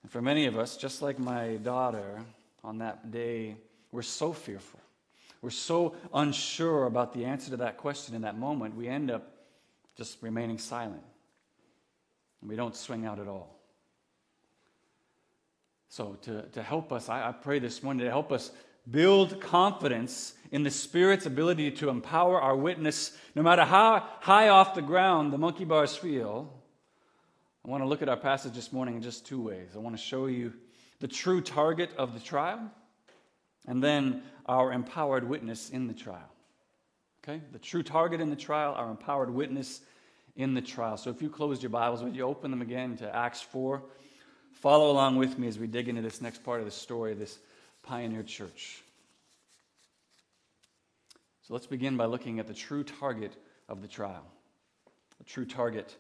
And 0.03 0.11
for 0.11 0.23
many 0.23 0.47
of 0.47 0.59
us, 0.59 0.77
just 0.77 1.03
like 1.03 1.19
my 1.19 1.57
daughter 1.57 2.23
on 2.65 2.79
that 2.79 3.11
day, 3.11 3.57
we're 3.93 4.03
so 4.03 4.33
fearful. 4.33 4.81
We're 5.43 5.51
so 5.51 5.95
unsure 6.13 6.87
about 6.87 7.13
the 7.13 7.25
answer 7.25 7.51
to 7.51 7.59
that 7.59 7.77
question 7.77 8.15
in 8.15 8.23
that 8.23 8.39
moment, 8.39 8.75
we 8.75 8.89
end 8.89 9.11
up 9.11 9.31
just 9.97 10.23
remaining 10.23 10.59
silent. 10.59 11.03
And 12.41 12.51
we 12.51 12.57
don't 12.57 12.77
swing 12.77 13.07
out 13.07 13.19
at 13.19 13.29
all. 13.29 13.59
So, 15.89 16.19
to, 16.23 16.43
to 16.43 16.63
help 16.63 16.93
us, 16.93 17.09
I, 17.09 17.29
I 17.29 17.33
pray 17.33 17.59
this 17.59 17.83
morning 17.83 18.05
to 18.05 18.11
help 18.11 18.31
us 18.31 18.51
build 18.91 19.41
confidence 19.41 20.35
in 20.51 20.63
the 20.63 20.71
Spirit's 20.71 21.27
ability 21.27 21.71
to 21.73 21.89
empower 21.89 22.41
our 22.41 22.57
witness, 22.57 23.17
no 23.35 23.43
matter 23.43 23.65
how 23.65 24.07
high 24.21 24.49
off 24.49 24.75
the 24.75 24.83
ground 24.83 25.33
the 25.33 25.39
monkey 25.39 25.65
bars 25.65 25.97
feel. 25.97 26.53
I 27.65 27.71
want 27.71 27.83
to 27.83 27.89
look 27.89 28.03
at 28.03 28.09
our 28.09 28.17
passage 28.17 28.55
this 28.55 28.73
morning 28.73 28.97
in 28.97 29.03
just 29.03 29.27
two 29.27 29.41
ways. 29.43 29.71
I 29.75 29.79
want 29.79 29.97
to 29.97 30.03
show 30.03 30.27
you 30.27 30.55
the 31.01 31.09
true 31.09 31.41
target 31.41 31.91
of 31.97 32.15
the 32.15 32.21
trial, 32.21 32.71
and 33.67 33.83
then 33.83 34.23
our 34.47 34.73
empowered 34.73 35.29
witness 35.29 35.71
in 35.71 35.87
the 35.87 35.95
trial. 35.95 36.33
Okay? 37.23 37.43
The 37.53 37.59
true 37.59 37.83
target 37.83 38.21
in 38.21 38.31
the 38.31 38.37
trial, 38.37 38.75
our 38.75 38.91
empowered 38.91 39.31
witness 39.31 39.81
in 40.39 40.55
the 40.55 40.63
trial. 40.63 40.97
So 40.97 41.11
if 41.11 41.21
you 41.21 41.29
closed 41.29 41.63
your 41.63 41.71
Bibles, 41.71 42.03
would 42.03 42.17
you 42.17 42.23
open 42.23 42.51
them 42.51 42.63
again 42.63 42.97
to 42.99 43.15
Acts 43.15 43.43
4? 43.43 43.83
Follow 44.53 44.91
along 44.91 45.17
with 45.17 45.37
me 45.37 45.49
as 45.49 45.59
we 45.59 45.67
dig 45.67 45.89
into 45.89 46.01
this 46.01 46.23
next 46.23 46.45
part 46.45 46.61
of 46.61 46.65
the 46.65 46.73
story 46.73 47.13
of 47.13 47.19
this 47.19 47.39
pioneer 47.83 48.23
church. 48.23 48.83
So 51.43 51.55
let's 51.55 51.67
begin 51.67 51.97
by 51.97 52.05
looking 52.05 52.39
at 52.39 52.47
the 52.47 52.55
true 52.55 52.85
target 52.85 53.37
of 53.69 53.83
the 53.83 53.89
trial. 53.89 54.25
The 55.19 55.25
true 55.25 55.45
target 55.45 55.97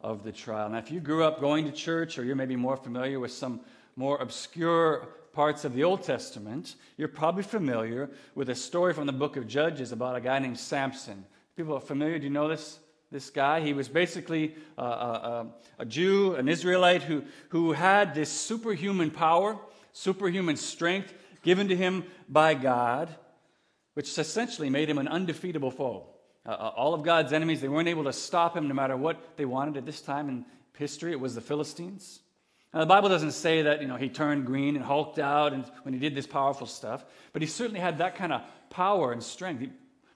of 0.00 0.24
the 0.24 0.32
trial. 0.32 0.70
Now, 0.70 0.78
if 0.78 0.90
you 0.90 1.00
grew 1.00 1.22
up 1.22 1.40
going 1.40 1.66
to 1.66 1.72
church, 1.72 2.18
or 2.18 2.24
you're 2.24 2.36
maybe 2.36 2.56
more 2.56 2.78
familiar 2.78 3.20
with 3.20 3.32
some 3.32 3.60
more 3.96 4.16
obscure 4.18 5.08
parts 5.34 5.64
of 5.66 5.74
the 5.74 5.84
Old 5.84 6.02
Testament, 6.02 6.76
you're 6.96 7.08
probably 7.08 7.42
familiar 7.42 8.08
with 8.34 8.48
a 8.48 8.54
story 8.54 8.94
from 8.94 9.06
the 9.06 9.12
book 9.12 9.36
of 9.36 9.46
Judges 9.46 9.92
about 9.92 10.16
a 10.16 10.20
guy 10.20 10.38
named 10.38 10.58
Samson. 10.58 11.24
People 11.54 11.74
are 11.74 11.80
familiar. 11.80 12.18
Do 12.18 12.24
you 12.24 12.30
know 12.30 12.48
this? 12.48 12.78
This 13.14 13.30
guy, 13.30 13.60
he 13.60 13.74
was 13.74 13.88
basically 13.88 14.56
a, 14.76 14.82
a, 14.82 15.46
a 15.78 15.84
Jew, 15.84 16.34
an 16.34 16.48
Israelite 16.48 17.04
who, 17.04 17.22
who 17.50 17.70
had 17.70 18.12
this 18.12 18.28
superhuman 18.28 19.12
power, 19.12 19.56
superhuman 19.92 20.56
strength 20.56 21.14
given 21.44 21.68
to 21.68 21.76
him 21.76 22.02
by 22.28 22.54
God, 22.54 23.08
which 23.92 24.18
essentially 24.18 24.68
made 24.68 24.90
him 24.90 24.98
an 24.98 25.06
undefeatable 25.06 25.70
foe. 25.70 26.08
Uh, 26.44 26.48
uh, 26.48 26.72
all 26.74 26.92
of 26.92 27.04
God's 27.04 27.32
enemies, 27.32 27.60
they 27.60 27.68
weren't 27.68 27.86
able 27.86 28.02
to 28.02 28.12
stop 28.12 28.56
him 28.56 28.66
no 28.66 28.74
matter 28.74 28.96
what 28.96 29.36
they 29.36 29.44
wanted 29.44 29.76
at 29.76 29.86
this 29.86 30.00
time 30.00 30.28
in 30.28 30.44
history. 30.76 31.12
It 31.12 31.20
was 31.20 31.36
the 31.36 31.40
Philistines. 31.40 32.18
Now, 32.72 32.80
the 32.80 32.86
Bible 32.86 33.10
doesn't 33.10 33.30
say 33.30 33.62
that 33.62 33.80
you 33.80 33.86
know, 33.86 33.94
he 33.94 34.08
turned 34.08 34.44
green 34.44 34.74
and 34.74 34.84
hulked 34.84 35.20
out 35.20 35.52
and 35.52 35.64
when 35.84 35.94
he 35.94 36.00
did 36.00 36.16
this 36.16 36.26
powerful 36.26 36.66
stuff, 36.66 37.04
but 37.32 37.42
he 37.42 37.46
certainly 37.46 37.78
had 37.78 37.98
that 37.98 38.16
kind 38.16 38.32
of 38.32 38.42
power 38.70 39.12
and 39.12 39.22
strength. 39.22 39.60
He, 39.60 39.70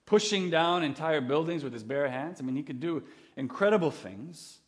pushing 0.08 0.48
down 0.48 0.82
entire 0.82 1.20
buildings 1.20 1.62
with 1.62 1.74
his 1.74 1.82
bare 1.82 2.08
hands. 2.08 2.40
I 2.40 2.42
mean, 2.42 2.56
he 2.56 2.62
could 2.62 2.80
do 2.80 3.02
incredible 3.36 3.90
things. 3.90 4.58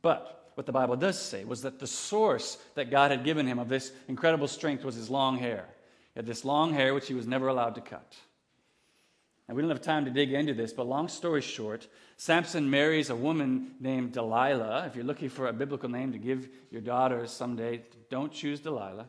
But 0.00 0.50
what 0.54 0.64
the 0.64 0.72
Bible 0.72 0.96
does 0.96 1.20
say 1.20 1.44
was 1.44 1.62
that 1.62 1.78
the 1.78 1.86
source 1.86 2.56
that 2.74 2.90
God 2.90 3.10
had 3.10 3.24
given 3.24 3.46
him 3.46 3.58
of 3.58 3.68
this 3.68 3.92
incredible 4.08 4.48
strength 4.48 4.84
was 4.84 4.94
his 4.94 5.10
long 5.10 5.36
hair. 5.36 5.66
He 6.14 6.18
had 6.18 6.24
this 6.24 6.46
long 6.46 6.72
hair 6.72 6.94
which 6.94 7.08
he 7.08 7.14
was 7.14 7.26
never 7.26 7.48
allowed 7.48 7.74
to 7.74 7.82
cut. 7.82 8.16
And 9.48 9.54
we 9.54 9.62
don't 9.62 9.70
have 9.70 9.82
time 9.82 10.06
to 10.06 10.10
dig 10.10 10.32
into 10.32 10.54
this, 10.54 10.72
but 10.72 10.86
long 10.86 11.08
story 11.08 11.42
short, 11.42 11.86
Samson 12.16 12.70
marries 12.70 13.10
a 13.10 13.16
woman 13.16 13.72
named 13.80 14.12
Delilah. 14.12 14.86
If 14.86 14.96
you're 14.96 15.04
looking 15.04 15.28
for 15.28 15.48
a 15.48 15.52
biblical 15.52 15.90
name 15.90 16.12
to 16.12 16.18
give 16.18 16.48
your 16.70 16.80
daughters 16.80 17.30
someday, 17.30 17.82
don't 18.08 18.32
choose 18.32 18.60
Delilah. 18.60 19.08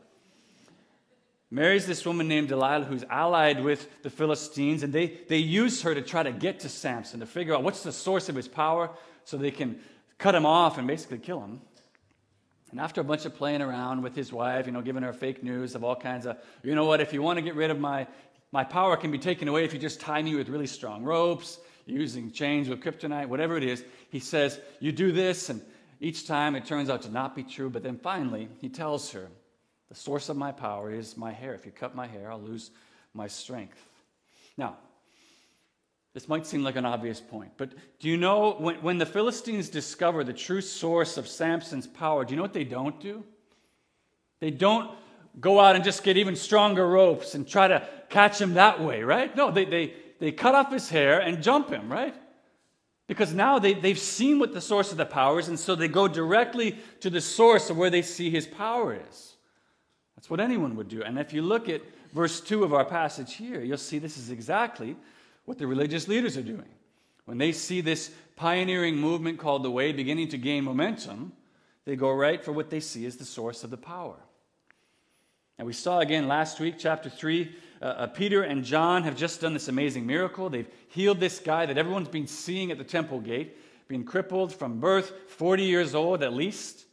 Marries 1.50 1.86
this 1.86 2.04
woman 2.04 2.26
named 2.26 2.48
Delilah 2.48 2.84
who's 2.84 3.04
allied 3.04 3.62
with 3.62 4.02
the 4.02 4.10
Philistines, 4.10 4.82
and 4.82 4.92
they, 4.92 5.18
they 5.28 5.38
use 5.38 5.82
her 5.82 5.94
to 5.94 6.02
try 6.02 6.22
to 6.22 6.32
get 6.32 6.60
to 6.60 6.68
Samson, 6.68 7.20
to 7.20 7.26
figure 7.26 7.54
out 7.54 7.62
what's 7.62 7.82
the 7.82 7.92
source 7.92 8.28
of 8.28 8.34
his 8.34 8.48
power 8.48 8.90
so 9.24 9.36
they 9.36 9.50
can 9.50 9.78
cut 10.18 10.34
him 10.34 10.46
off 10.46 10.78
and 10.78 10.86
basically 10.86 11.18
kill 11.18 11.40
him. 11.40 11.60
And 12.70 12.80
after 12.80 13.00
a 13.00 13.04
bunch 13.04 13.24
of 13.24 13.36
playing 13.36 13.62
around 13.62 14.02
with 14.02 14.16
his 14.16 14.32
wife, 14.32 14.66
you 14.66 14.72
know, 14.72 14.82
giving 14.82 15.04
her 15.04 15.12
fake 15.12 15.44
news 15.44 15.76
of 15.76 15.84
all 15.84 15.94
kinds 15.94 16.26
of, 16.26 16.38
you 16.64 16.74
know 16.74 16.86
what, 16.86 17.00
if 17.00 17.12
you 17.12 17.22
want 17.22 17.36
to 17.36 17.42
get 17.42 17.54
rid 17.54 17.70
of 17.70 17.78
my, 17.78 18.06
my 18.50 18.64
power 18.64 18.96
can 18.96 19.12
be 19.12 19.18
taken 19.18 19.46
away 19.46 19.64
if 19.64 19.72
you 19.72 19.78
just 19.78 20.00
tie 20.00 20.22
me 20.22 20.34
with 20.34 20.48
really 20.48 20.66
strong 20.66 21.04
ropes, 21.04 21.60
using 21.86 22.32
chains 22.32 22.68
with 22.68 22.80
kryptonite, 22.80 23.28
whatever 23.28 23.56
it 23.56 23.62
is. 23.62 23.84
He 24.10 24.18
says, 24.18 24.58
You 24.80 24.90
do 24.90 25.12
this, 25.12 25.50
and 25.50 25.62
each 26.00 26.26
time 26.26 26.56
it 26.56 26.64
turns 26.64 26.90
out 26.90 27.02
to 27.02 27.10
not 27.10 27.36
be 27.36 27.44
true. 27.44 27.70
But 27.70 27.82
then 27.82 27.98
finally, 27.98 28.48
he 28.60 28.68
tells 28.68 29.12
her, 29.12 29.28
The 29.88 29.94
source 29.94 30.28
of 30.28 30.36
my 30.36 30.52
power 30.52 30.92
is 30.92 31.16
my 31.16 31.32
hair. 31.32 31.54
If 31.54 31.66
you 31.66 31.72
cut 31.72 31.94
my 31.94 32.06
hair, 32.06 32.30
I'll 32.30 32.40
lose 32.40 32.70
my 33.12 33.26
strength. 33.26 33.82
Now, 34.56 34.76
this 36.14 36.28
might 36.28 36.46
seem 36.46 36.62
like 36.62 36.76
an 36.76 36.86
obvious 36.86 37.20
point, 37.20 37.52
but 37.56 37.70
do 37.98 38.08
you 38.08 38.16
know 38.16 38.52
when, 38.52 38.76
when 38.76 38.98
the 38.98 39.06
Philistines 39.06 39.68
discover 39.68 40.22
the 40.22 40.32
true 40.32 40.60
source 40.60 41.16
of 41.16 41.26
Samson's 41.26 41.88
power, 41.88 42.24
do 42.24 42.32
you 42.32 42.36
know 42.36 42.42
what 42.42 42.52
they 42.52 42.64
don't 42.64 43.00
do? 43.00 43.24
They 44.40 44.52
don't 44.52 44.90
go 45.40 45.58
out 45.58 45.74
and 45.74 45.84
just 45.84 46.04
get 46.04 46.16
even 46.16 46.36
stronger 46.36 46.86
ropes 46.86 47.34
and 47.34 47.46
try 47.48 47.66
to 47.66 47.88
catch 48.10 48.40
him 48.40 48.54
that 48.54 48.80
way, 48.80 49.02
right? 49.02 49.34
No, 49.36 49.50
they, 49.50 49.64
they, 49.64 49.94
they 50.20 50.30
cut 50.30 50.54
off 50.54 50.72
his 50.72 50.88
hair 50.88 51.18
and 51.18 51.42
jump 51.42 51.70
him, 51.70 51.90
right? 51.90 52.14
Because 53.08 53.34
now 53.34 53.58
they, 53.58 53.74
they've 53.74 53.98
seen 53.98 54.38
what 54.38 54.54
the 54.54 54.60
source 54.60 54.92
of 54.92 54.98
the 54.98 55.04
power 55.04 55.40
is, 55.40 55.48
and 55.48 55.58
so 55.58 55.74
they 55.74 55.88
go 55.88 56.06
directly 56.06 56.78
to 57.00 57.10
the 57.10 57.20
source 57.20 57.70
of 57.70 57.76
where 57.76 57.90
they 57.90 58.02
see 58.02 58.30
his 58.30 58.46
power 58.46 58.96
is. 59.10 59.33
That's 60.24 60.30
what 60.30 60.40
anyone 60.40 60.74
would 60.76 60.88
do. 60.88 61.02
And 61.02 61.18
if 61.18 61.34
you 61.34 61.42
look 61.42 61.68
at 61.68 61.82
verse 62.14 62.40
2 62.40 62.64
of 62.64 62.72
our 62.72 62.86
passage 62.86 63.34
here, 63.34 63.60
you'll 63.60 63.76
see 63.76 63.98
this 63.98 64.16
is 64.16 64.30
exactly 64.30 64.96
what 65.44 65.58
the 65.58 65.66
religious 65.66 66.08
leaders 66.08 66.38
are 66.38 66.42
doing. 66.42 66.64
When 67.26 67.36
they 67.36 67.52
see 67.52 67.82
this 67.82 68.10
pioneering 68.34 68.96
movement 68.96 69.38
called 69.38 69.62
the 69.62 69.70
Way 69.70 69.92
beginning 69.92 70.28
to 70.28 70.38
gain 70.38 70.64
momentum, 70.64 71.34
they 71.84 71.94
go 71.94 72.10
right 72.10 72.42
for 72.42 72.52
what 72.52 72.70
they 72.70 72.80
see 72.80 73.04
as 73.04 73.18
the 73.18 73.26
source 73.26 73.64
of 73.64 73.70
the 73.70 73.76
power. 73.76 74.16
And 75.58 75.66
we 75.66 75.74
saw 75.74 75.98
again 75.98 76.26
last 76.26 76.58
week, 76.58 76.76
chapter 76.78 77.10
3, 77.10 77.54
uh, 77.82 77.84
uh, 77.84 78.06
Peter 78.06 78.44
and 78.44 78.64
John 78.64 79.02
have 79.02 79.16
just 79.16 79.42
done 79.42 79.52
this 79.52 79.68
amazing 79.68 80.06
miracle. 80.06 80.48
They've 80.48 80.70
healed 80.88 81.20
this 81.20 81.38
guy 81.38 81.66
that 81.66 81.76
everyone's 81.76 82.08
been 82.08 82.28
seeing 82.28 82.70
at 82.70 82.78
the 82.78 82.84
temple 82.84 83.20
gate, 83.20 83.58
been 83.88 84.04
crippled 84.04 84.54
from 84.54 84.80
birth, 84.80 85.12
40 85.28 85.64
years 85.64 85.94
old 85.94 86.22
at 86.22 86.32
least. 86.32 86.86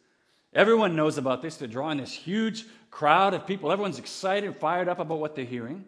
Everyone 0.54 0.98
knows 0.98 1.18
about 1.18 1.42
this. 1.42 1.56
They're 1.56 1.70
drawing 1.70 2.00
this 2.00 2.12
huge 2.12 2.66
crowd 2.92 3.34
of 3.34 3.48
people. 3.48 3.72
Everyone's 3.72 3.98
excited, 3.98 4.56
fired 4.58 4.88
up 4.88 5.00
about 5.00 5.20
what 5.20 5.36
they're 5.36 5.46
hearing. 5.46 5.86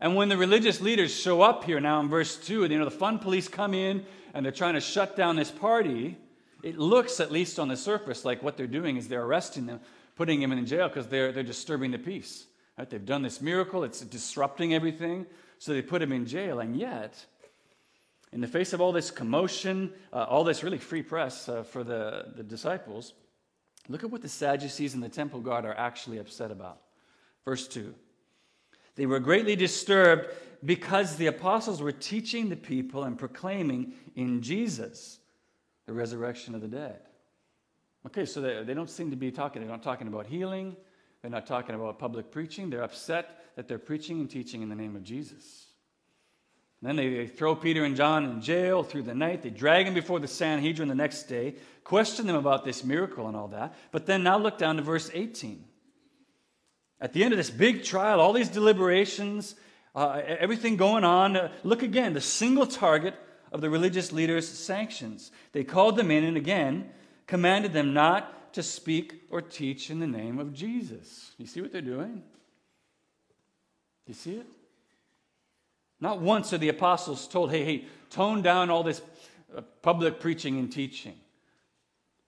And 0.00 0.16
when 0.16 0.28
the 0.28 0.36
religious 0.36 0.80
leaders 0.80 1.14
show 1.14 1.42
up 1.42 1.62
here 1.62 1.78
now 1.78 2.00
in 2.00 2.08
verse 2.08 2.36
2, 2.36 2.64
and 2.64 2.72
you 2.72 2.78
know, 2.78 2.84
the 2.84 2.90
fun 2.90 3.20
police 3.20 3.46
come 3.46 3.72
in 3.72 4.04
and 4.34 4.44
they're 4.44 4.50
trying 4.50 4.74
to 4.74 4.80
shut 4.80 5.14
down 5.14 5.36
this 5.36 5.50
party, 5.50 6.16
it 6.64 6.76
looks, 6.76 7.20
at 7.20 7.30
least 7.30 7.60
on 7.60 7.68
the 7.68 7.76
surface, 7.76 8.24
like 8.24 8.42
what 8.42 8.56
they're 8.56 8.66
doing 8.66 8.96
is 8.96 9.06
they're 9.06 9.22
arresting 9.22 9.66
them, 9.66 9.80
putting 10.16 10.40
them 10.40 10.50
in 10.50 10.66
jail 10.66 10.88
because 10.88 11.06
they're, 11.06 11.30
they're 11.30 11.44
disturbing 11.44 11.92
the 11.92 11.98
peace. 11.98 12.46
Right? 12.76 12.88
They've 12.88 13.04
done 13.04 13.22
this 13.22 13.40
miracle, 13.40 13.84
it's 13.84 14.00
disrupting 14.00 14.74
everything, 14.74 15.26
so 15.58 15.72
they 15.72 15.82
put 15.82 16.02
him 16.02 16.10
in 16.10 16.26
jail. 16.26 16.58
And 16.58 16.76
yet, 16.76 17.24
in 18.32 18.40
the 18.40 18.48
face 18.48 18.72
of 18.72 18.80
all 18.80 18.92
this 18.92 19.10
commotion, 19.10 19.92
uh, 20.12 20.24
all 20.24 20.42
this 20.42 20.64
really 20.64 20.78
free 20.78 21.02
press 21.02 21.48
uh, 21.48 21.62
for 21.62 21.84
the, 21.84 22.32
the 22.34 22.42
disciples, 22.42 23.12
look 23.88 24.04
at 24.04 24.10
what 24.10 24.22
the 24.22 24.28
Sadducees 24.28 24.94
and 24.94 25.02
the 25.02 25.08
temple 25.08 25.40
guard 25.40 25.64
are 25.64 25.74
actually 25.74 26.18
upset 26.18 26.50
about. 26.50 26.80
Verse 27.44 27.66
2 27.68 27.94
they 28.94 29.06
were 29.06 29.20
greatly 29.20 29.56
disturbed 29.56 30.26
because 30.64 31.16
the 31.16 31.26
apostles 31.26 31.80
were 31.80 31.92
teaching 31.92 32.50
the 32.50 32.56
people 32.56 33.04
and 33.04 33.18
proclaiming 33.18 33.94
in 34.16 34.42
Jesus 34.42 35.18
the 35.86 35.94
resurrection 35.94 36.54
of 36.54 36.60
the 36.60 36.68
dead. 36.68 37.00
Okay, 38.06 38.26
so 38.26 38.40
they, 38.40 38.62
they 38.62 38.74
don't 38.74 38.90
seem 38.90 39.10
to 39.10 39.16
be 39.16 39.30
talking, 39.30 39.62
they're 39.62 39.70
not 39.70 39.82
talking 39.82 40.08
about 40.08 40.26
healing, 40.26 40.76
they're 41.22 41.30
not 41.30 41.46
talking 41.46 41.74
about 41.74 41.98
public 41.98 42.30
preaching. 42.30 42.68
They're 42.68 42.82
upset 42.82 43.44
that 43.54 43.68
they're 43.68 43.78
preaching 43.78 44.20
and 44.20 44.28
teaching 44.28 44.60
in 44.60 44.68
the 44.68 44.74
name 44.74 44.96
of 44.96 45.04
Jesus. 45.04 45.66
And 46.82 46.88
then 46.88 46.96
they, 46.96 47.14
they 47.14 47.26
throw 47.28 47.54
Peter 47.54 47.84
and 47.84 47.94
John 47.94 48.24
in 48.24 48.40
jail 48.40 48.82
through 48.82 49.02
the 49.02 49.14
night. 49.14 49.42
They 49.42 49.50
drag 49.50 49.86
them 49.86 49.94
before 49.94 50.18
the 50.18 50.26
Sanhedrin 50.26 50.88
the 50.88 50.96
next 50.96 51.24
day, 51.24 51.54
question 51.84 52.26
them 52.26 52.34
about 52.34 52.64
this 52.64 52.82
miracle 52.82 53.28
and 53.28 53.36
all 53.36 53.48
that. 53.48 53.74
But 53.92 54.06
then 54.06 54.24
now 54.24 54.36
look 54.36 54.58
down 54.58 54.76
to 54.76 54.82
verse 54.82 55.08
18. 55.14 55.64
At 57.00 57.12
the 57.12 57.22
end 57.22 57.32
of 57.32 57.36
this 57.36 57.50
big 57.50 57.84
trial, 57.84 58.20
all 58.20 58.32
these 58.32 58.48
deliberations, 58.48 59.54
uh, 59.94 60.22
everything 60.26 60.76
going 60.76 61.04
on, 61.04 61.36
uh, 61.36 61.52
look 61.62 61.84
again, 61.84 62.14
the 62.14 62.20
single 62.20 62.66
target 62.66 63.14
of 63.52 63.60
the 63.60 63.70
religious 63.70 64.10
leaders' 64.10 64.48
sanctions. 64.48 65.30
They 65.52 65.62
called 65.62 65.96
them 65.96 66.10
in 66.10 66.24
and 66.24 66.36
again 66.36 66.90
commanded 67.28 67.72
them 67.72 67.94
not 67.94 68.52
to 68.54 68.62
speak 68.62 69.22
or 69.30 69.40
teach 69.40 69.88
in 69.88 70.00
the 70.00 70.06
name 70.06 70.38
of 70.38 70.52
Jesus. 70.52 71.32
You 71.38 71.46
see 71.46 71.60
what 71.60 71.70
they're 71.70 71.80
doing? 71.80 72.22
You 74.06 74.14
see 74.14 74.34
it? 74.34 74.46
Not 76.02 76.20
once 76.20 76.52
are 76.52 76.58
the 76.58 76.68
apostles 76.68 77.28
told, 77.28 77.52
hey, 77.52 77.64
hey, 77.64 77.84
tone 78.10 78.42
down 78.42 78.70
all 78.70 78.82
this 78.82 79.00
uh, 79.56 79.60
public 79.82 80.18
preaching 80.18 80.58
and 80.58 80.70
teaching. 80.70 81.14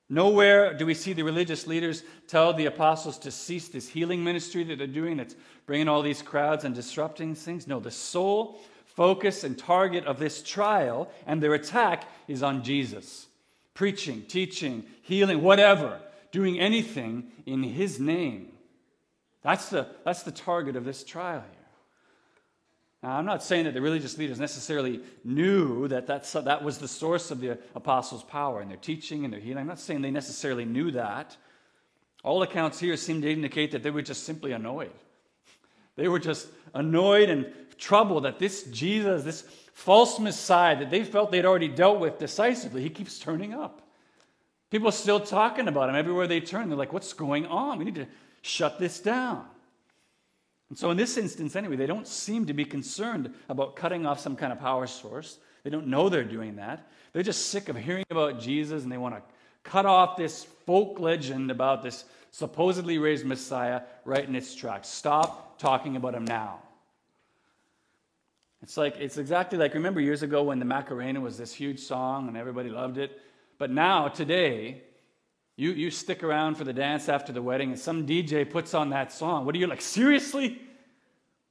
Nowhere 0.08 0.74
do 0.74 0.86
we 0.86 0.94
see 0.94 1.12
the 1.12 1.24
religious 1.24 1.66
leaders 1.66 2.04
tell 2.28 2.52
the 2.52 2.66
apostles 2.66 3.18
to 3.18 3.32
cease 3.32 3.66
this 3.66 3.88
healing 3.88 4.22
ministry 4.22 4.62
that 4.62 4.78
they're 4.78 4.86
doing 4.86 5.16
that's 5.16 5.34
bringing 5.66 5.88
all 5.88 6.02
these 6.02 6.22
crowds 6.22 6.62
and 6.62 6.72
disrupting 6.72 7.34
things. 7.34 7.66
No, 7.66 7.80
the 7.80 7.90
sole 7.90 8.60
focus 8.84 9.42
and 9.42 9.58
target 9.58 10.04
of 10.04 10.20
this 10.20 10.40
trial 10.40 11.10
and 11.26 11.42
their 11.42 11.54
attack 11.54 12.04
is 12.28 12.44
on 12.44 12.62
Jesus. 12.62 13.26
Preaching, 13.74 14.22
teaching, 14.28 14.84
healing, 15.02 15.42
whatever, 15.42 16.00
doing 16.30 16.60
anything 16.60 17.24
in 17.44 17.64
his 17.64 17.98
name. 17.98 18.52
That's 19.42 19.68
the, 19.68 19.88
that's 20.04 20.22
the 20.22 20.30
target 20.30 20.76
of 20.76 20.84
this 20.84 21.02
trial 21.02 21.40
here. 21.40 21.63
Now, 23.04 23.18
I'm 23.18 23.26
not 23.26 23.42
saying 23.42 23.66
that 23.66 23.74
the 23.74 23.82
religious 23.82 24.16
leaders 24.16 24.40
necessarily 24.40 24.98
knew 25.24 25.88
that 25.88 26.06
that 26.06 26.64
was 26.64 26.78
the 26.78 26.88
source 26.88 27.30
of 27.30 27.38
the 27.38 27.58
apostles' 27.74 28.22
power 28.22 28.62
and 28.62 28.70
their 28.70 28.78
teaching 28.78 29.24
and 29.24 29.32
their 29.32 29.40
healing. 29.40 29.58
I'm 29.58 29.66
not 29.66 29.78
saying 29.78 30.00
they 30.00 30.10
necessarily 30.10 30.64
knew 30.64 30.90
that. 30.92 31.36
All 32.22 32.42
accounts 32.42 32.80
here 32.80 32.96
seem 32.96 33.20
to 33.20 33.30
indicate 33.30 33.72
that 33.72 33.82
they 33.82 33.90
were 33.90 34.00
just 34.00 34.24
simply 34.24 34.52
annoyed. 34.52 34.90
They 35.96 36.08
were 36.08 36.18
just 36.18 36.48
annoyed 36.72 37.28
and 37.28 37.52
troubled 37.76 38.24
that 38.24 38.38
this 38.38 38.62
Jesus, 38.62 39.22
this 39.22 39.42
false 39.74 40.18
Messiah 40.18 40.78
that 40.78 40.90
they 40.90 41.04
felt 41.04 41.30
they'd 41.30 41.44
already 41.44 41.68
dealt 41.68 42.00
with 42.00 42.18
decisively, 42.18 42.80
he 42.80 42.88
keeps 42.88 43.18
turning 43.18 43.52
up. 43.52 43.82
People 44.70 44.88
are 44.88 44.92
still 44.92 45.20
talking 45.20 45.68
about 45.68 45.90
him 45.90 45.94
everywhere 45.94 46.26
they 46.26 46.40
turn. 46.40 46.70
They're 46.70 46.78
like, 46.78 46.94
what's 46.94 47.12
going 47.12 47.44
on? 47.44 47.78
We 47.78 47.84
need 47.84 47.96
to 47.96 48.06
shut 48.40 48.78
this 48.78 48.98
down. 48.98 49.44
And 50.68 50.78
so, 50.78 50.90
in 50.90 50.96
this 50.96 51.16
instance, 51.16 51.56
anyway, 51.56 51.76
they 51.76 51.86
don't 51.86 52.08
seem 52.08 52.46
to 52.46 52.54
be 52.54 52.64
concerned 52.64 53.32
about 53.48 53.76
cutting 53.76 54.06
off 54.06 54.18
some 54.18 54.34
kind 54.34 54.52
of 54.52 54.58
power 54.58 54.86
source. 54.86 55.38
They 55.62 55.70
don't 55.70 55.86
know 55.86 56.08
they're 56.08 56.24
doing 56.24 56.56
that. 56.56 56.90
They're 57.12 57.22
just 57.22 57.50
sick 57.50 57.68
of 57.68 57.76
hearing 57.76 58.04
about 58.10 58.40
Jesus 58.40 58.82
and 58.82 58.92
they 58.92 58.98
want 58.98 59.14
to 59.14 59.22
cut 59.62 59.86
off 59.86 60.16
this 60.16 60.44
folk 60.66 61.00
legend 61.00 61.50
about 61.50 61.82
this 61.82 62.04
supposedly 62.30 62.98
raised 62.98 63.24
Messiah 63.24 63.82
right 64.04 64.26
in 64.26 64.34
its 64.34 64.54
tracks. 64.54 64.88
Stop 64.88 65.58
talking 65.58 65.96
about 65.96 66.14
him 66.14 66.24
now. 66.24 66.60
It's 68.62 68.76
like 68.76 68.96
it's 68.98 69.18
exactly 69.18 69.58
like 69.58 69.74
remember 69.74 70.00
years 70.00 70.22
ago 70.22 70.42
when 70.42 70.58
the 70.58 70.64
Macarena 70.64 71.20
was 71.20 71.38
this 71.38 71.52
huge 71.52 71.80
song 71.80 72.28
and 72.28 72.36
everybody 72.36 72.70
loved 72.70 72.98
it. 72.98 73.20
But 73.58 73.70
now, 73.70 74.08
today, 74.08 74.82
you, 75.56 75.70
you 75.70 75.90
stick 75.90 76.22
around 76.22 76.56
for 76.56 76.64
the 76.64 76.72
dance 76.72 77.08
after 77.08 77.32
the 77.32 77.42
wedding 77.42 77.70
and 77.70 77.78
some 77.78 78.06
DJ 78.06 78.48
puts 78.48 78.74
on 78.74 78.90
that 78.90 79.12
song. 79.12 79.44
What 79.44 79.54
are 79.54 79.58
you 79.58 79.66
like, 79.66 79.80
seriously? 79.80 80.60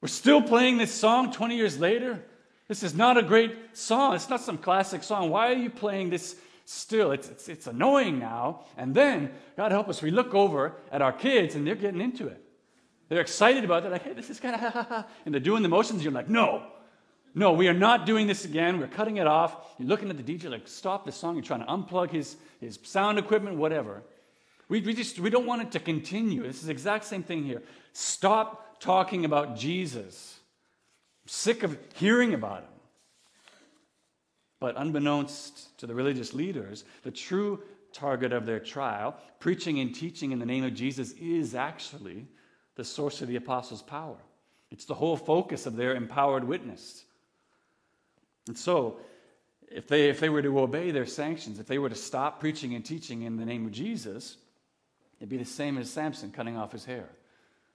We're 0.02 0.10
still 0.10 0.42
playing 0.42 0.78
this 0.78 0.94
song 0.94 1.32
20 1.32 1.56
years 1.56 1.80
later? 1.80 2.24
This 2.68 2.84
is 2.84 2.94
not 2.94 3.18
a 3.18 3.24
great 3.24 3.56
song. 3.74 4.16
It's 4.16 4.30
not 4.30 4.42
some 4.42 4.58
classic 4.58 5.04
song. 5.04 5.30
Why 5.30 5.50
are 5.50 5.58
you 5.58 5.70
playing 5.70 6.10
this 6.10 6.36
still? 6.66 7.12
It's, 7.12 7.30
it's, 7.30 7.48
it's 7.48 7.68
annoying 7.68 8.20
now. 8.20 8.66
And 8.78 8.94
then, 8.94 9.32
God 9.56 9.72
help 9.72 9.88
us, 9.88 10.02
we 10.02 10.12
look 10.12 10.34
over 10.34 10.76
at 10.92 11.02
our 11.02 11.14
kids 11.14 11.56
and 11.56 11.66
they're 11.66 11.76
getting 11.76 12.02
into 12.02 12.28
it. 12.28 12.42
They're 13.08 13.22
excited 13.22 13.64
about 13.64 13.78
it. 13.78 13.82
They're 13.84 13.92
like, 13.92 14.04
hey, 14.04 14.14
this 14.14 14.30
is 14.30 14.40
kind 14.40 14.56
of, 14.56 14.62
ha 14.62 14.70
ha 14.72 14.84
ha. 14.90 15.08
and 15.26 15.34
they're 15.34 15.40
doing 15.40 15.64
the 15.64 15.70
motions. 15.70 16.04
You're 16.04 16.14
like, 16.14 16.30
no, 16.30 16.64
no, 17.36 17.54
we 17.54 17.68
are 17.68 17.74
not 17.74 18.06
doing 18.06 18.28
this 18.28 18.46
again. 18.46 18.80
We're 18.80 18.88
cutting 18.88 19.18
it 19.18 19.26
off. 19.26 19.56
You're 19.80 19.88
looking 19.88 20.10
at 20.10 20.18
the 20.18 20.24
DJ 20.24 20.50
like, 20.52 20.68
stop 20.68 21.06
the 21.06 21.12
song. 21.12 21.36
You're 21.36 21.44
trying 21.44 21.62
to 21.62 21.66
unplug 21.66 22.12
his, 22.12 22.36
his 22.60 22.78
sound 22.84 23.18
equipment, 23.18 23.58
whatever. 23.58 24.04
We, 24.70 24.82
we 24.82 24.94
just 24.94 25.20
we 25.20 25.30
don't 25.30 25.46
want 25.46 25.62
it 25.62 25.72
to 25.72 25.80
continue. 25.80 26.44
This 26.44 26.58
is 26.58 26.66
the 26.66 26.72
exact 26.72 27.06
same 27.06 27.24
thing 27.24 27.44
here. 27.44 27.64
Stop 27.92 28.80
talking 28.80 29.26
about 29.26 29.56
Jesus. 29.56 30.40
I'm 31.24 31.30
sick 31.30 31.64
of 31.64 31.78
hearing 31.96 32.34
about 32.34 32.62
him. 32.62 32.70
But 34.60 34.76
unbeknownst 34.78 35.78
to 35.80 35.88
the 35.88 35.96
religious 35.96 36.34
leaders, 36.34 36.86
the 37.04 37.12
true 37.12 37.62
target 37.92 38.32
of 38.32 38.46
their 38.46 38.60
trial, 38.60 39.16
preaching 39.40 39.80
and 39.80 39.94
teaching 39.94 40.32
in 40.32 40.40
the 40.40 40.46
name 40.46 40.64
of 40.64 40.74
Jesus, 40.74 41.14
is 41.14 41.56
actually 41.56 42.28
the 42.76 42.84
source 42.84 43.22
of 43.22 43.28
the 43.28 43.36
apostles' 43.36 43.82
power. 43.82 44.18
It's 44.72 44.86
the 44.86 44.96
whole 44.96 45.18
focus 45.18 45.66
of 45.66 45.76
their 45.76 45.96
empowered 45.96 46.44
witness. 46.44 47.06
And 48.48 48.58
so, 48.58 49.00
if 49.70 49.88
they, 49.88 50.10
if 50.10 50.20
they 50.20 50.30
were 50.30 50.42
to 50.42 50.60
obey 50.60 50.92
their 50.92 51.06
sanctions, 51.06 51.60
if 51.60 51.66
they 51.66 51.80
were 51.80 51.90
to 51.90 51.96
stop 51.96 52.40
preaching 52.40 52.76
and 52.76 52.86
teaching 52.86 53.24
in 53.24 53.38
the 53.38 53.46
name 53.46 53.66
of 53.66 53.72
Jesus, 53.72 54.38
it'd 55.20 55.30
be 55.30 55.38
the 55.38 55.46
same 55.46 55.78
as 55.78 55.90
Samson 55.90 56.32
cutting 56.32 56.58
off 56.58 56.72
his 56.72 56.86
hair. 56.86 57.10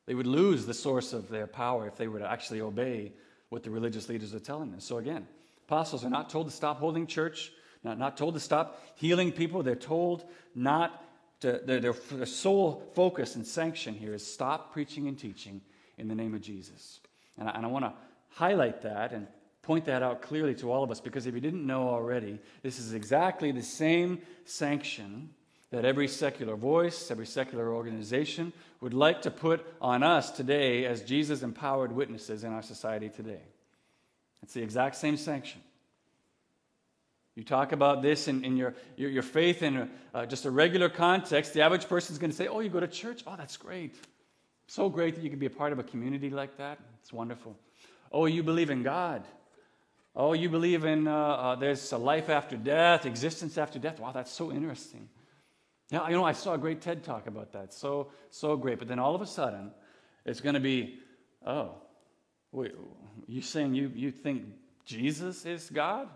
They 0.06 0.14
would 0.14 0.26
lose 0.26 0.64
the 0.64 0.74
source 0.74 1.12
of 1.12 1.28
their 1.28 1.46
power 1.46 1.86
if 1.86 1.96
they 1.96 2.08
were 2.08 2.20
to 2.20 2.30
actually 2.30 2.60
obey 2.60 3.12
what 3.48 3.62
the 3.62 3.70
religious 3.70 4.08
leaders 4.08 4.34
are 4.34 4.40
telling 4.40 4.70
them. 4.70 4.80
So, 4.80 4.98
again, 4.98 5.26
apostles 5.66 6.04
are 6.04 6.10
not 6.10 6.30
told 6.30 6.46
to 6.46 6.52
stop 6.52 6.78
holding 6.78 7.06
church, 7.06 7.50
not, 7.82 7.98
not 7.98 8.16
told 8.16 8.34
to 8.34 8.40
stop 8.40 8.82
healing 8.94 9.32
people. 9.32 9.62
They're 9.62 9.74
told 9.74 10.24
not 10.54 11.04
to, 11.40 11.60
their, 11.64 11.80
their, 11.80 12.26
sole 12.26 12.90
focus 12.94 13.36
and 13.36 13.46
sanction 13.46 13.94
here 13.94 14.14
is 14.14 14.26
stop 14.26 14.72
preaching 14.72 15.06
and 15.06 15.18
teaching 15.18 15.60
in 15.96 16.08
the 16.08 16.14
name 16.14 16.34
of 16.34 16.40
Jesus. 16.40 17.00
And 17.38 17.48
I, 17.48 17.52
and 17.52 17.64
I 17.64 17.68
want 17.68 17.84
to 17.84 17.92
highlight 18.30 18.82
that 18.82 19.12
and 19.12 19.26
point 19.68 19.84
that 19.84 20.02
out 20.02 20.22
clearly 20.22 20.54
to 20.54 20.72
all 20.72 20.82
of 20.82 20.90
us 20.90 20.98
because 20.98 21.26
if 21.26 21.34
you 21.34 21.42
didn't 21.42 21.66
know 21.66 21.90
already, 21.90 22.38
this 22.62 22.78
is 22.78 22.94
exactly 22.94 23.52
the 23.52 23.62
same 23.62 24.18
sanction 24.46 25.28
that 25.70 25.84
every 25.84 26.08
secular 26.08 26.56
voice, 26.56 27.10
every 27.10 27.26
secular 27.26 27.74
organization 27.74 28.54
would 28.80 28.94
like 28.94 29.20
to 29.20 29.30
put 29.30 29.66
on 29.82 30.02
us 30.02 30.30
today 30.30 30.86
as 30.86 31.02
Jesus 31.02 31.42
empowered 31.42 31.92
witnesses 31.92 32.44
in 32.44 32.52
our 32.54 32.62
society 32.62 33.10
today. 33.10 33.42
It's 34.42 34.54
the 34.54 34.62
exact 34.62 34.96
same 34.96 35.18
sanction. 35.18 35.60
You 37.34 37.44
talk 37.44 37.72
about 37.72 38.00
this 38.00 38.26
in, 38.26 38.46
in 38.46 38.56
your, 38.56 38.74
your, 38.96 39.10
your, 39.10 39.22
faith 39.22 39.62
in 39.62 39.76
a, 39.76 39.88
uh, 40.14 40.24
just 40.24 40.46
a 40.46 40.50
regular 40.50 40.88
context, 40.88 41.52
the 41.52 41.60
average 41.60 41.86
person 41.90 42.14
is 42.14 42.18
going 42.18 42.30
to 42.30 42.36
say, 42.36 42.48
Oh, 42.48 42.60
you 42.60 42.70
go 42.70 42.80
to 42.80 42.88
church? 42.88 43.22
Oh, 43.26 43.34
that's 43.36 43.58
great. 43.58 43.94
So 44.66 44.88
great 44.88 45.14
that 45.16 45.22
you 45.22 45.28
can 45.28 45.38
be 45.38 45.46
a 45.46 45.50
part 45.50 45.74
of 45.74 45.78
a 45.78 45.84
community 45.84 46.30
like 46.30 46.56
that. 46.56 46.78
It's 47.02 47.12
wonderful. 47.12 47.54
Oh, 48.10 48.24
you 48.24 48.42
believe 48.42 48.70
in 48.70 48.82
God. 48.82 49.26
Oh, 50.20 50.32
you 50.32 50.48
believe 50.48 50.84
in 50.84 51.06
uh, 51.06 51.14
uh, 51.16 51.54
there's 51.54 51.92
a 51.92 51.96
life 51.96 52.28
after 52.28 52.56
death, 52.56 53.06
existence 53.06 53.56
after 53.56 53.78
death. 53.78 54.00
Wow, 54.00 54.10
that's 54.10 54.32
so 54.32 54.50
interesting. 54.50 55.08
Yeah, 55.90 56.08
you 56.08 56.16
know, 56.16 56.24
I 56.24 56.32
saw 56.32 56.54
a 56.54 56.58
great 56.58 56.80
TED 56.80 57.04
talk 57.04 57.28
about 57.28 57.52
that. 57.52 57.72
So, 57.72 58.08
so 58.30 58.56
great. 58.56 58.80
But 58.80 58.88
then 58.88 58.98
all 58.98 59.14
of 59.14 59.22
a 59.22 59.26
sudden, 59.26 59.70
it's 60.26 60.40
going 60.40 60.54
to 60.54 60.60
be, 60.60 60.98
oh, 61.46 61.76
wait, 62.50 62.74
you 63.28 63.40
saying 63.40 63.74
you, 63.74 63.92
you 63.94 64.10
think 64.10 64.42
Jesus 64.84 65.46
is 65.46 65.70
God? 65.70 66.08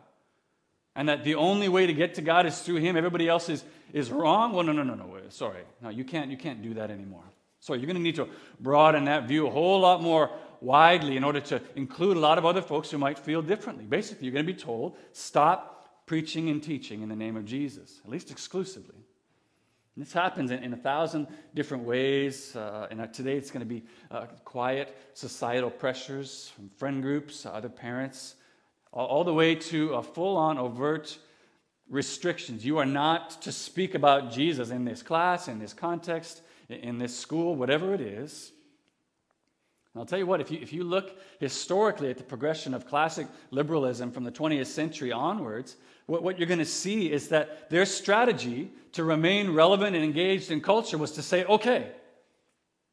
And 0.96 1.08
that 1.08 1.22
the 1.22 1.36
only 1.36 1.68
way 1.68 1.86
to 1.86 1.94
get 1.94 2.14
to 2.14 2.22
God 2.22 2.44
is 2.44 2.58
through 2.58 2.76
him. 2.76 2.96
Everybody 2.96 3.28
else 3.28 3.48
is, 3.48 3.64
is 3.92 4.10
wrong? 4.10 4.52
Well, 4.52 4.64
no, 4.64 4.72
no, 4.72 4.82
no, 4.82 4.94
no. 4.94 5.16
Sorry. 5.28 5.62
No, 5.80 5.90
you 5.90 6.04
can't, 6.04 6.28
you 6.28 6.36
can't 6.36 6.60
do 6.60 6.74
that 6.74 6.90
anymore. 6.90 7.24
So 7.60 7.74
you're 7.74 7.86
going 7.86 7.96
to 7.96 8.02
need 8.02 8.16
to 8.16 8.28
broaden 8.58 9.04
that 9.04 9.28
view 9.28 9.46
a 9.46 9.50
whole 9.50 9.80
lot 9.80 10.02
more 10.02 10.28
widely 10.62 11.16
in 11.16 11.24
order 11.24 11.40
to 11.40 11.60
include 11.74 12.16
a 12.16 12.20
lot 12.20 12.38
of 12.38 12.46
other 12.46 12.62
folks 12.62 12.90
who 12.90 12.98
might 12.98 13.18
feel 13.18 13.42
differently. 13.42 13.84
Basically, 13.84 14.26
you're 14.26 14.34
going 14.34 14.46
to 14.46 14.52
be 14.52 14.58
told 14.58 14.96
stop 15.12 16.04
preaching 16.06 16.48
and 16.48 16.62
teaching 16.62 17.02
in 17.02 17.08
the 17.08 17.16
name 17.16 17.36
of 17.36 17.44
Jesus, 17.44 18.00
at 18.04 18.10
least 18.10 18.30
exclusively. 18.30 18.96
And 19.94 20.04
this 20.04 20.12
happens 20.12 20.50
in, 20.50 20.62
in, 20.62 20.72
a 20.72 20.76
thousand 20.76 21.26
different 21.54 21.84
ways. 21.84 22.56
Uh, 22.56 22.86
and 22.90 23.12
today 23.12 23.36
it's 23.36 23.50
going 23.50 23.60
to 23.60 23.66
be 23.66 23.84
uh, 24.10 24.26
quiet 24.44 24.96
societal 25.12 25.70
pressures 25.70 26.50
from 26.54 26.70
friend 26.70 27.02
groups, 27.02 27.44
other 27.44 27.68
parents, 27.68 28.36
all, 28.92 29.06
all 29.06 29.24
the 29.24 29.34
way 29.34 29.54
to 29.54 29.94
a 29.94 30.02
full 30.02 30.36
on 30.36 30.58
overt 30.58 31.18
restrictions. 31.90 32.64
You 32.64 32.78
are 32.78 32.86
not 32.86 33.42
to 33.42 33.52
speak 33.52 33.94
about 33.94 34.32
Jesus 34.32 34.70
in 34.70 34.84
this 34.84 35.02
class, 35.02 35.48
in 35.48 35.58
this 35.58 35.74
context, 35.74 36.40
in 36.70 36.98
this 36.98 37.14
school, 37.14 37.54
whatever 37.54 37.92
it 37.92 38.00
is. 38.00 38.51
And 39.94 40.00
I'll 40.00 40.06
tell 40.06 40.18
you 40.18 40.26
what, 40.26 40.40
if 40.40 40.50
you, 40.50 40.58
if 40.62 40.72
you 40.72 40.84
look 40.84 41.18
historically 41.38 42.10
at 42.10 42.16
the 42.16 42.24
progression 42.24 42.72
of 42.72 42.86
classic 42.86 43.26
liberalism 43.50 44.10
from 44.10 44.24
the 44.24 44.32
20th 44.32 44.66
century 44.66 45.12
onwards, 45.12 45.76
what, 46.06 46.22
what 46.22 46.38
you're 46.38 46.48
going 46.48 46.58
to 46.58 46.64
see 46.64 47.12
is 47.12 47.28
that 47.28 47.68
their 47.68 47.84
strategy 47.84 48.70
to 48.92 49.04
remain 49.04 49.52
relevant 49.52 49.94
and 49.94 50.04
engaged 50.04 50.50
in 50.50 50.60
culture 50.60 50.96
was 50.96 51.12
to 51.12 51.22
say, 51.22 51.44
okay, 51.44 51.92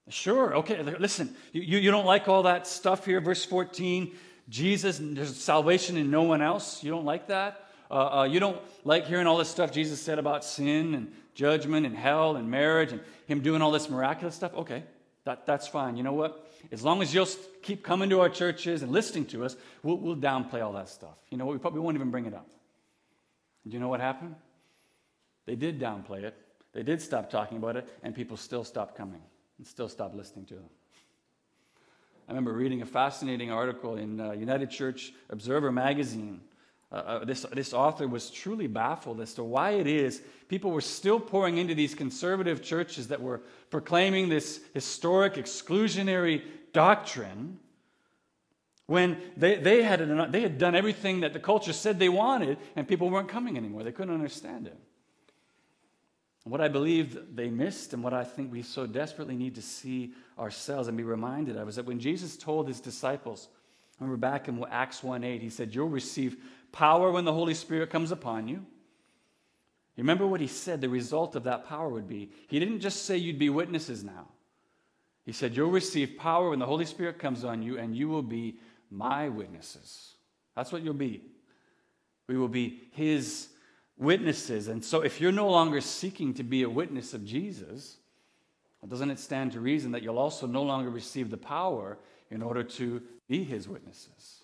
sure, 0.09 0.57
okay, 0.57 0.81
listen, 0.81 1.35
you, 1.53 1.77
you 1.77 1.91
don't 1.91 2.05
like 2.05 2.27
all 2.27 2.43
that 2.43 2.67
stuff 2.67 3.05
here, 3.05 3.21
verse 3.21 3.45
14, 3.45 4.13
Jesus, 4.49 4.99
there's 5.01 5.35
salvation 5.37 5.95
in 5.95 6.09
no 6.09 6.23
one 6.23 6.41
else. 6.41 6.83
You 6.83 6.91
don't 6.91 7.05
like 7.05 7.27
that? 7.27 7.65
Uh, 7.91 8.19
uh, 8.19 8.23
you 8.23 8.39
don't 8.39 8.59
like 8.83 9.05
hearing 9.05 9.27
all 9.27 9.37
this 9.37 9.49
stuff 9.49 9.71
Jesus 9.71 10.01
said 10.01 10.19
about 10.19 10.43
sin 10.43 10.95
and 10.95 11.11
judgment 11.33 11.85
and 11.85 11.95
hell 11.95 12.35
and 12.35 12.49
marriage 12.49 12.91
and 12.91 13.01
him 13.27 13.41
doing 13.41 13.61
all 13.61 13.71
this 13.71 13.89
miraculous 13.89 14.35
stuff? 14.35 14.53
Okay, 14.53 14.83
that, 15.25 15.45
that's 15.45 15.67
fine. 15.67 15.97
You 15.97 16.03
know 16.03 16.13
what? 16.13 16.48
As 16.71 16.83
long 16.83 17.01
as 17.01 17.13
you'll 17.13 17.27
keep 17.61 17.83
coming 17.83 18.09
to 18.09 18.21
our 18.21 18.29
churches 18.29 18.81
and 18.83 18.91
listening 18.91 19.25
to 19.27 19.45
us, 19.45 19.55
we'll, 19.83 19.97
we'll 19.97 20.15
downplay 20.15 20.63
all 20.63 20.73
that 20.73 20.89
stuff. 20.89 21.15
You 21.29 21.37
know 21.37 21.45
what? 21.45 21.53
We 21.53 21.59
probably 21.59 21.81
won't 21.81 21.95
even 21.95 22.11
bring 22.11 22.25
it 22.25 22.33
up. 22.33 22.49
Do 23.67 23.73
you 23.73 23.79
know 23.79 23.89
what 23.89 24.01
happened? 24.01 24.35
They 25.45 25.55
did 25.55 25.79
downplay 25.79 26.23
it. 26.23 26.35
They 26.73 26.83
did 26.83 27.01
stop 27.01 27.29
talking 27.29 27.57
about 27.57 27.75
it, 27.75 27.87
and 28.03 28.13
people 28.13 28.37
still 28.37 28.63
stopped 28.63 28.95
coming 28.95 29.21
and 29.57 29.65
still 29.65 29.89
stopped 29.89 30.15
listening 30.15 30.45
to 30.45 30.55
them. 30.55 30.69
I 32.27 32.31
remember 32.31 32.53
reading 32.53 32.83
a 32.83 32.85
fascinating 32.85 33.51
article 33.51 33.95
in 33.95 34.19
uh, 34.19 34.31
United 34.33 34.69
Church 34.69 35.11
Observer 35.31 35.71
magazine 35.71 36.41
uh, 36.91 36.95
uh, 36.95 37.25
this, 37.25 37.45
this 37.53 37.73
author 37.73 38.07
was 38.07 38.31
truly 38.31 38.67
baffled 38.67 39.21
as 39.21 39.33
to 39.35 39.43
why 39.43 39.71
it 39.71 39.87
is 39.87 40.21
people 40.47 40.71
were 40.71 40.81
still 40.81 41.19
pouring 41.19 41.57
into 41.57 41.75
these 41.75 41.93
conservative 41.93 42.61
churches 42.61 43.07
that 43.09 43.21
were 43.21 43.41
proclaiming 43.69 44.27
this 44.27 44.59
historic 44.73 45.35
exclusionary 45.35 46.41
doctrine 46.73 47.59
when 48.87 49.21
they, 49.37 49.55
they, 49.55 49.83
had, 49.83 49.99
they 50.31 50.41
had 50.41 50.57
done 50.57 50.73
everything 50.73 51.19
that 51.19 51.33
the 51.33 51.39
culture 51.39 51.73
said 51.73 51.99
they 51.99 52.09
wanted 52.09 52.57
and 52.75 52.87
people 52.87 53.09
weren't 53.09 53.29
coming 53.29 53.55
anymore. 53.55 53.83
They 53.83 53.91
couldn't 53.91 54.13
understand 54.13 54.65
it. 54.65 54.75
What 56.43 56.61
I 56.61 56.67
believe 56.67 57.35
they 57.35 57.51
missed 57.51 57.93
and 57.93 58.03
what 58.03 58.13
I 58.15 58.23
think 58.23 58.51
we 58.51 58.63
so 58.63 58.87
desperately 58.87 59.35
need 59.35 59.53
to 59.55 59.61
see 59.61 60.13
ourselves 60.39 60.87
and 60.87 60.97
be 60.97 61.03
reminded 61.03 61.55
of 61.57 61.69
is 61.69 61.75
that 61.75 61.85
when 61.85 61.99
Jesus 61.99 62.35
told 62.35 62.67
his 62.67 62.79
disciples, 62.79 63.49
remember 63.99 64.17
back 64.17 64.47
in 64.47 64.63
Acts 64.71 65.03
1 65.03 65.23
8, 65.23 65.41
he 65.41 65.49
said, 65.51 65.75
You'll 65.75 65.89
receive 65.89 66.37
power 66.71 67.11
when 67.11 67.25
the 67.25 67.33
Holy 67.33 67.53
Spirit 67.53 67.89
comes 67.89 68.11
upon 68.11 68.47
you. 68.47 68.65
Remember 69.97 70.25
what 70.25 70.39
he 70.39 70.47
said 70.47 70.79
the 70.79 70.89
result 70.89 71.35
of 71.35 71.43
that 71.43 71.67
power 71.67 71.89
would 71.89 72.07
be? 72.07 72.31
He 72.47 72.59
didn't 72.59 72.79
just 72.79 73.05
say 73.05 73.17
you'd 73.17 73.37
be 73.37 73.49
witnesses 73.49 74.03
now. 74.03 74.27
He 75.25 75.33
said, 75.33 75.55
You'll 75.55 75.69
receive 75.69 76.17
power 76.17 76.51
when 76.51 76.59
the 76.59 76.65
Holy 76.65 76.85
Spirit 76.85 77.19
comes 77.19 77.43
on 77.43 77.61
you, 77.61 77.77
and 77.77 77.95
you 77.95 78.07
will 78.07 78.23
be 78.23 78.59
my 78.89 79.27
witnesses. 79.27 80.15
That's 80.55 80.71
what 80.71 80.81
you'll 80.83 80.93
be. 80.93 81.21
We 82.27 82.37
will 82.37 82.47
be 82.47 82.83
his 82.91 83.49
witnesses. 83.97 84.69
And 84.69 84.83
so, 84.83 85.01
if 85.01 85.19
you're 85.19 85.31
no 85.33 85.49
longer 85.49 85.81
seeking 85.81 86.33
to 86.35 86.43
be 86.43 86.63
a 86.63 86.69
witness 86.69 87.13
of 87.13 87.25
Jesus, 87.25 87.97
doesn't 88.87 89.11
it 89.11 89.19
stand 89.19 89.51
to 89.51 89.59
reason 89.59 89.91
that 89.91 90.01
you'll 90.01 90.17
also 90.17 90.47
no 90.47 90.63
longer 90.63 90.89
receive 90.89 91.29
the 91.29 91.37
power 91.37 91.97
in 92.31 92.41
order 92.41 92.63
to 92.63 93.01
be 93.27 93.43
his 93.43 93.67
witnesses. 93.67 94.38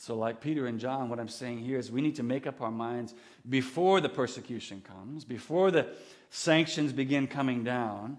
So, 0.00 0.14
like 0.14 0.40
Peter 0.40 0.66
and 0.68 0.78
John, 0.78 1.08
what 1.08 1.18
I'm 1.18 1.28
saying 1.28 1.58
here 1.58 1.76
is 1.76 1.90
we 1.90 2.00
need 2.00 2.16
to 2.16 2.22
make 2.22 2.46
up 2.46 2.60
our 2.60 2.70
minds 2.70 3.14
before 3.48 4.00
the 4.00 4.08
persecution 4.08 4.80
comes, 4.80 5.24
before 5.24 5.72
the 5.72 5.88
sanctions 6.30 6.92
begin 6.92 7.26
coming 7.26 7.64
down, 7.64 8.16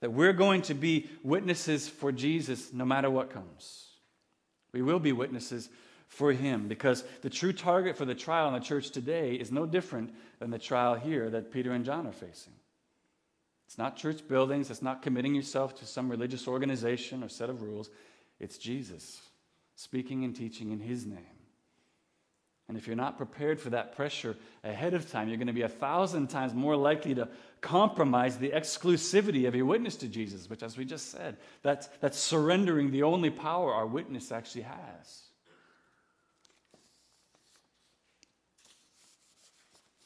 that 0.00 0.14
we're 0.14 0.32
going 0.32 0.62
to 0.62 0.74
be 0.74 1.10
witnesses 1.22 1.86
for 1.90 2.10
Jesus 2.10 2.72
no 2.72 2.86
matter 2.86 3.10
what 3.10 3.28
comes. 3.28 3.86
We 4.72 4.80
will 4.80 4.98
be 4.98 5.12
witnesses 5.12 5.68
for 6.08 6.32
him 6.32 6.68
because 6.68 7.04
the 7.20 7.28
true 7.28 7.52
target 7.52 7.98
for 7.98 8.06
the 8.06 8.14
trial 8.14 8.48
in 8.48 8.54
the 8.54 8.60
church 8.60 8.90
today 8.90 9.34
is 9.34 9.52
no 9.52 9.66
different 9.66 10.14
than 10.38 10.50
the 10.50 10.58
trial 10.58 10.94
here 10.94 11.28
that 11.28 11.52
Peter 11.52 11.72
and 11.72 11.84
John 11.84 12.06
are 12.06 12.12
facing. 12.12 12.54
It's 13.66 13.76
not 13.76 13.96
church 13.96 14.26
buildings, 14.26 14.70
it's 14.70 14.80
not 14.80 15.02
committing 15.02 15.34
yourself 15.34 15.74
to 15.80 15.86
some 15.86 16.08
religious 16.08 16.48
organization 16.48 17.22
or 17.22 17.28
set 17.28 17.50
of 17.50 17.60
rules. 17.60 17.90
It's 18.40 18.56
Jesus 18.56 19.20
speaking 19.80 20.24
and 20.24 20.36
teaching 20.36 20.72
in 20.72 20.78
his 20.78 21.06
name. 21.06 21.16
And 22.68 22.76
if 22.76 22.86
you're 22.86 22.96
not 22.96 23.16
prepared 23.16 23.58
for 23.58 23.70
that 23.70 23.96
pressure 23.96 24.36
ahead 24.62 24.92
of 24.92 25.10
time, 25.10 25.28
you're 25.28 25.38
going 25.38 25.46
to 25.46 25.54
be 25.54 25.62
a 25.62 25.68
thousand 25.70 26.28
times 26.28 26.52
more 26.52 26.76
likely 26.76 27.14
to 27.14 27.28
compromise 27.62 28.36
the 28.36 28.50
exclusivity 28.50 29.48
of 29.48 29.54
your 29.54 29.64
witness 29.64 29.96
to 29.96 30.06
Jesus, 30.06 30.50
which, 30.50 30.62
as 30.62 30.76
we 30.76 30.84
just 30.84 31.10
said, 31.10 31.38
that's, 31.62 31.88
that's 32.00 32.18
surrendering 32.18 32.90
the 32.90 33.04
only 33.04 33.30
power 33.30 33.72
our 33.72 33.86
witness 33.86 34.30
actually 34.30 34.62
has. 34.62 35.22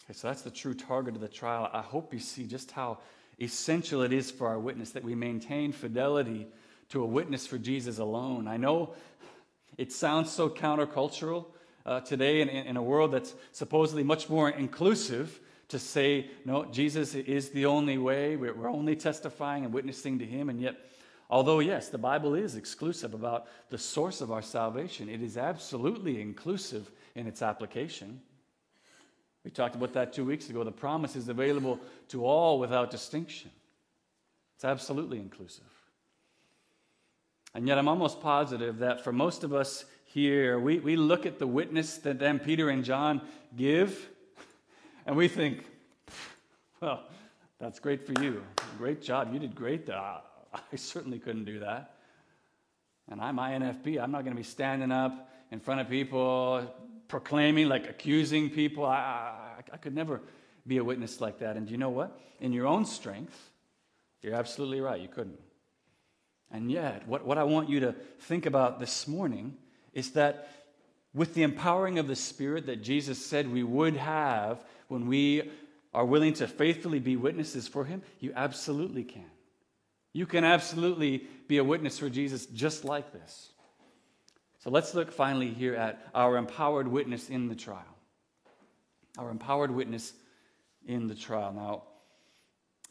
Okay, 0.04 0.12
so 0.12 0.28
that's 0.28 0.42
the 0.42 0.50
true 0.50 0.74
target 0.74 1.16
of 1.16 1.20
the 1.20 1.28
trial. 1.28 1.68
I 1.72 1.82
hope 1.82 2.14
you 2.14 2.20
see 2.20 2.46
just 2.46 2.70
how 2.70 2.98
essential 3.40 4.02
it 4.02 4.12
is 4.12 4.30
for 4.30 4.46
our 4.46 4.58
witness 4.60 4.90
that 4.92 5.02
we 5.02 5.16
maintain 5.16 5.72
fidelity 5.72 6.46
to 6.90 7.02
a 7.02 7.06
witness 7.06 7.46
for 7.46 7.58
Jesus 7.58 7.98
alone. 7.98 8.46
I 8.46 8.56
know 8.56 8.94
it 9.76 9.92
sounds 9.92 10.30
so 10.30 10.48
countercultural 10.48 11.46
uh, 11.86 12.00
today 12.00 12.40
in, 12.40 12.48
in 12.48 12.76
a 12.76 12.82
world 12.82 13.12
that's 13.12 13.34
supposedly 13.52 14.02
much 14.02 14.28
more 14.28 14.50
inclusive 14.50 15.40
to 15.68 15.78
say, 15.78 16.30
no, 16.44 16.64
Jesus 16.66 17.14
is 17.14 17.50
the 17.50 17.66
only 17.66 17.98
way. 17.98 18.36
We're, 18.36 18.54
we're 18.54 18.70
only 18.70 18.96
testifying 18.96 19.64
and 19.64 19.72
witnessing 19.72 20.18
to 20.18 20.24
him. 20.24 20.48
And 20.48 20.60
yet, 20.60 20.76
although, 21.28 21.60
yes, 21.60 21.88
the 21.88 21.98
Bible 21.98 22.34
is 22.34 22.56
exclusive 22.56 23.14
about 23.14 23.46
the 23.70 23.78
source 23.78 24.20
of 24.20 24.30
our 24.30 24.42
salvation, 24.42 25.08
it 25.08 25.22
is 25.22 25.36
absolutely 25.36 26.20
inclusive 26.20 26.90
in 27.14 27.26
its 27.26 27.42
application. 27.42 28.20
We 29.44 29.50
talked 29.50 29.74
about 29.74 29.92
that 29.94 30.12
two 30.12 30.24
weeks 30.24 30.48
ago. 30.48 30.64
The 30.64 30.72
promise 30.72 31.16
is 31.16 31.28
available 31.28 31.80
to 32.08 32.24
all 32.24 32.58
without 32.58 32.90
distinction. 32.90 33.50
It's 34.56 34.64
absolutely 34.64 35.18
inclusive. 35.18 35.64
And 37.54 37.68
yet, 37.68 37.78
I'm 37.78 37.88
almost 37.88 38.20
positive 38.20 38.78
that 38.78 39.04
for 39.04 39.12
most 39.12 39.44
of 39.44 39.52
us 39.52 39.84
here, 40.06 40.58
we, 40.58 40.78
we 40.80 40.96
look 40.96 41.26
at 41.26 41.38
the 41.38 41.46
witness 41.46 41.98
that 41.98 42.18
then 42.18 42.38
Peter 42.38 42.68
and 42.68 42.84
John 42.84 43.20
give, 43.56 44.08
and 45.06 45.16
we 45.16 45.28
think, 45.28 45.64
well, 46.80 47.04
that's 47.60 47.78
great 47.78 48.06
for 48.06 48.20
you. 48.22 48.42
Great 48.76 49.00
job. 49.00 49.32
You 49.32 49.38
did 49.38 49.54
great. 49.54 49.88
Uh, 49.88 50.18
I 50.52 50.76
certainly 50.76 51.18
couldn't 51.18 51.44
do 51.44 51.60
that. 51.60 51.94
And 53.10 53.20
I'm 53.20 53.36
INFP. 53.36 54.02
I'm 54.02 54.10
not 54.10 54.24
going 54.24 54.34
to 54.34 54.40
be 54.40 54.42
standing 54.42 54.90
up 54.90 55.30
in 55.50 55.60
front 55.60 55.80
of 55.80 55.88
people 55.88 56.74
proclaiming, 57.08 57.68
like 57.68 57.88
accusing 57.88 58.50
people. 58.50 58.84
I, 58.84 58.96
I, 58.96 59.62
I 59.72 59.76
could 59.76 59.94
never 59.94 60.20
be 60.66 60.78
a 60.78 60.84
witness 60.84 61.20
like 61.20 61.38
that. 61.38 61.56
And 61.56 61.70
you 61.70 61.76
know 61.76 61.90
what? 61.90 62.18
In 62.40 62.52
your 62.52 62.66
own 62.66 62.84
strength, 62.84 63.50
you're 64.22 64.34
absolutely 64.34 64.80
right. 64.80 65.00
You 65.00 65.08
couldn't. 65.08 65.38
And 66.54 66.70
yet, 66.70 67.08
what, 67.08 67.26
what 67.26 67.36
I 67.36 67.42
want 67.42 67.68
you 67.68 67.80
to 67.80 67.96
think 68.20 68.46
about 68.46 68.78
this 68.78 69.08
morning 69.08 69.56
is 69.92 70.12
that 70.12 70.48
with 71.12 71.34
the 71.34 71.42
empowering 71.42 71.98
of 71.98 72.06
the 72.06 72.14
Spirit 72.14 72.66
that 72.66 72.80
Jesus 72.80 73.26
said 73.26 73.50
we 73.50 73.64
would 73.64 73.96
have 73.96 74.64
when 74.86 75.08
we 75.08 75.50
are 75.92 76.04
willing 76.04 76.32
to 76.34 76.46
faithfully 76.46 77.00
be 77.00 77.16
witnesses 77.16 77.66
for 77.66 77.84
Him, 77.84 78.02
you 78.20 78.32
absolutely 78.36 79.02
can. 79.02 79.26
You 80.12 80.26
can 80.26 80.44
absolutely 80.44 81.26
be 81.48 81.58
a 81.58 81.64
witness 81.64 81.98
for 81.98 82.08
Jesus 82.08 82.46
just 82.46 82.84
like 82.84 83.12
this. 83.12 83.50
So 84.60 84.70
let's 84.70 84.94
look 84.94 85.10
finally 85.10 85.50
here 85.50 85.74
at 85.74 86.06
our 86.14 86.36
empowered 86.36 86.86
witness 86.86 87.30
in 87.30 87.48
the 87.48 87.56
trial. 87.56 87.82
Our 89.18 89.30
empowered 89.30 89.72
witness 89.72 90.12
in 90.86 91.08
the 91.08 91.16
trial. 91.16 91.52
Now, 91.52 91.82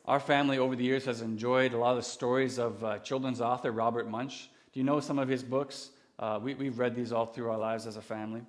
our 0.05 0.19
family 0.19 0.57
over 0.57 0.75
the 0.75 0.83
years 0.83 1.05
has 1.05 1.21
enjoyed 1.21 1.73
a 1.73 1.77
lot 1.77 1.91
of 1.91 1.97
the 1.97 2.03
stories 2.03 2.59
of 2.59 2.83
uh, 2.83 2.99
children's 2.99 3.39
author 3.39 3.71
Robert 3.71 4.09
Munsch. 4.09 4.47
Do 4.73 4.79
you 4.79 4.83
know 4.83 4.99
some 4.99 5.17
of 5.17 5.29
his 5.29 5.43
books? 5.43 5.91
Uh, 6.19 6.39
we, 6.41 6.53
we've 6.55 6.77
read 6.77 6.95
these 6.95 7.11
all 7.11 7.25
through 7.25 7.49
our 7.49 7.57
lives 7.57 7.87
as 7.87 7.95
a 7.95 8.01
family. 8.01 8.41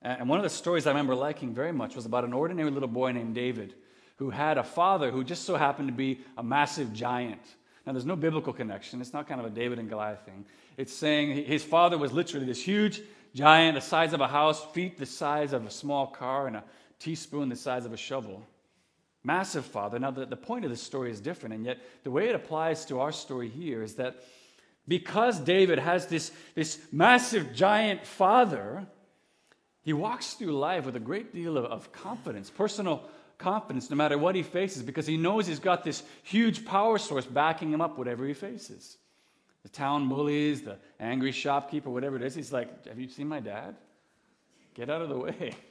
And 0.00 0.28
one 0.28 0.38
of 0.38 0.44
the 0.44 0.50
stories 0.50 0.86
I 0.86 0.90
remember 0.90 1.14
liking 1.14 1.52
very 1.52 1.72
much 1.72 1.96
was 1.96 2.06
about 2.06 2.24
an 2.24 2.32
ordinary 2.32 2.70
little 2.70 2.88
boy 2.88 3.12
named 3.12 3.34
David 3.34 3.74
who 4.16 4.30
had 4.30 4.58
a 4.58 4.64
father 4.64 5.10
who 5.10 5.24
just 5.24 5.44
so 5.44 5.56
happened 5.56 5.88
to 5.88 5.94
be 5.94 6.20
a 6.36 6.42
massive 6.42 6.92
giant. 6.92 7.40
Now, 7.86 7.92
there's 7.92 8.04
no 8.04 8.16
biblical 8.16 8.52
connection. 8.52 9.00
It's 9.00 9.12
not 9.12 9.28
kind 9.28 9.40
of 9.40 9.46
a 9.46 9.50
David 9.50 9.78
and 9.78 9.88
Goliath 9.88 10.24
thing. 10.24 10.44
It's 10.76 10.92
saying 10.92 11.44
his 11.44 11.64
father 11.64 11.98
was 11.98 12.12
literally 12.12 12.46
this 12.46 12.62
huge 12.62 13.00
giant, 13.34 13.74
the 13.74 13.80
size 13.80 14.12
of 14.12 14.20
a 14.20 14.28
house, 14.28 14.64
feet 14.72 14.98
the 14.98 15.06
size 15.06 15.52
of 15.52 15.66
a 15.66 15.70
small 15.70 16.06
car, 16.06 16.46
and 16.46 16.56
a 16.56 16.64
teaspoon 16.98 17.48
the 17.48 17.56
size 17.56 17.84
of 17.84 17.92
a 17.92 17.96
shovel. 17.96 18.42
Massive 19.28 19.66
father. 19.66 19.98
Now, 19.98 20.10
the, 20.10 20.24
the 20.24 20.38
point 20.38 20.64
of 20.64 20.70
this 20.70 20.80
story 20.80 21.10
is 21.10 21.20
different, 21.20 21.54
and 21.54 21.66
yet 21.66 21.78
the 22.02 22.10
way 22.10 22.30
it 22.30 22.34
applies 22.34 22.86
to 22.86 23.00
our 23.00 23.12
story 23.12 23.50
here 23.50 23.82
is 23.82 23.96
that 23.96 24.24
because 24.88 25.38
David 25.38 25.78
has 25.78 26.06
this, 26.06 26.32
this 26.54 26.80
massive 26.90 27.52
giant 27.52 28.06
father, 28.06 28.86
he 29.82 29.92
walks 29.92 30.32
through 30.32 30.58
life 30.58 30.86
with 30.86 30.96
a 30.96 31.00
great 31.00 31.34
deal 31.34 31.58
of, 31.58 31.66
of 31.66 31.92
confidence, 31.92 32.48
personal 32.48 33.02
confidence, 33.36 33.90
no 33.90 33.96
matter 33.96 34.16
what 34.16 34.34
he 34.34 34.42
faces, 34.42 34.82
because 34.82 35.06
he 35.06 35.18
knows 35.18 35.46
he's 35.46 35.58
got 35.58 35.84
this 35.84 36.02
huge 36.22 36.64
power 36.64 36.96
source 36.96 37.26
backing 37.26 37.70
him 37.70 37.82
up, 37.82 37.98
whatever 37.98 38.26
he 38.26 38.32
faces 38.32 38.96
the 39.62 39.68
town 39.68 40.08
bullies, 40.08 40.62
the 40.62 40.78
angry 40.98 41.32
shopkeeper, 41.32 41.90
whatever 41.90 42.16
it 42.16 42.22
is. 42.22 42.34
He's 42.34 42.52
like, 42.52 42.86
Have 42.86 42.98
you 42.98 43.08
seen 43.08 43.28
my 43.28 43.40
dad? 43.40 43.76
Get 44.72 44.88
out 44.88 45.02
of 45.02 45.10
the 45.10 45.18
way. 45.18 45.54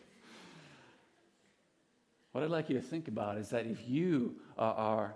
What 2.38 2.44
I'd 2.44 2.52
like 2.52 2.70
you 2.70 2.76
to 2.76 2.84
think 2.84 3.08
about 3.08 3.40
is 3.40 3.50
that 3.50 3.66
if 3.66 3.90
you 3.90 4.36
are, 4.60 5.16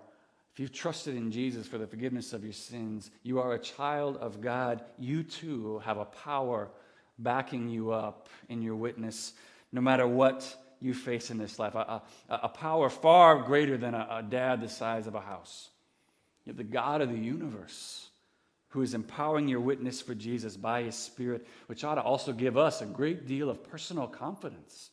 if 0.53 0.59
you've 0.59 0.73
trusted 0.73 1.15
in 1.15 1.31
Jesus 1.31 1.67
for 1.67 1.77
the 1.77 1.85
forgiveness 1.85 2.33
of 2.33 2.43
your 2.43 2.51
sins, 2.51 3.11
you 3.21 3.39
are 3.39 3.53
a 3.53 3.59
child 3.59 4.17
of 4.17 4.41
God, 4.41 4.83
you 4.97 5.21
too 5.21 5.83
have 5.85 5.99
a 5.99 6.05
power 6.05 6.71
backing 7.19 7.69
you 7.69 7.91
up 7.91 8.27
in 8.49 8.63
your 8.63 8.75
witness, 8.75 9.33
no 9.71 9.81
matter 9.81 10.07
what 10.07 10.51
you 10.79 10.95
face 10.95 11.29
in 11.29 11.37
this 11.37 11.59
life. 11.59 11.75
A, 11.75 12.01
a, 12.27 12.39
a 12.41 12.49
power 12.49 12.89
far 12.89 13.43
greater 13.43 13.77
than 13.77 13.93
a, 13.93 14.07
a 14.09 14.23
dad 14.23 14.59
the 14.59 14.67
size 14.67 15.05
of 15.05 15.13
a 15.13 15.21
house. 15.21 15.69
You 16.45 16.49
have 16.49 16.57
the 16.57 16.63
God 16.63 17.01
of 17.01 17.11
the 17.11 17.19
universe 17.19 18.09
who 18.69 18.81
is 18.81 18.95
empowering 18.95 19.47
your 19.47 19.61
witness 19.61 20.01
for 20.01 20.15
Jesus 20.15 20.57
by 20.57 20.81
his 20.81 20.95
Spirit, 20.95 21.45
which 21.67 21.83
ought 21.83 21.95
to 21.95 22.01
also 22.01 22.33
give 22.33 22.57
us 22.57 22.81
a 22.81 22.87
great 22.87 23.27
deal 23.27 23.51
of 23.51 23.63
personal 23.63 24.07
confidence. 24.07 24.89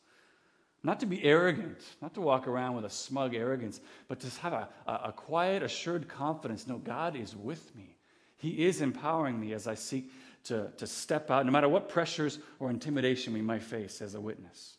Not 0.82 1.00
to 1.00 1.06
be 1.06 1.22
arrogant, 1.24 1.78
not 2.00 2.14
to 2.14 2.20
walk 2.20 2.46
around 2.46 2.76
with 2.76 2.84
a 2.84 2.90
smug 2.90 3.34
arrogance, 3.34 3.80
but 4.06 4.20
to 4.20 4.40
have 4.40 4.52
a, 4.52 4.68
a, 4.86 5.12
quiet, 5.12 5.62
assured 5.62 6.08
confidence. 6.08 6.66
No, 6.66 6.78
God 6.78 7.16
is 7.16 7.34
with 7.34 7.74
me. 7.74 7.96
He 8.36 8.64
is 8.64 8.80
empowering 8.80 9.40
me 9.40 9.52
as 9.52 9.66
I 9.66 9.74
seek 9.74 10.12
to, 10.44 10.70
to 10.76 10.86
step 10.86 11.30
out, 11.30 11.44
no 11.44 11.50
matter 11.50 11.68
what 11.68 11.88
pressures 11.88 12.38
or 12.60 12.70
intimidation 12.70 13.32
we 13.32 13.42
might 13.42 13.62
face 13.62 14.00
as 14.00 14.14
a 14.14 14.20
witness. 14.20 14.76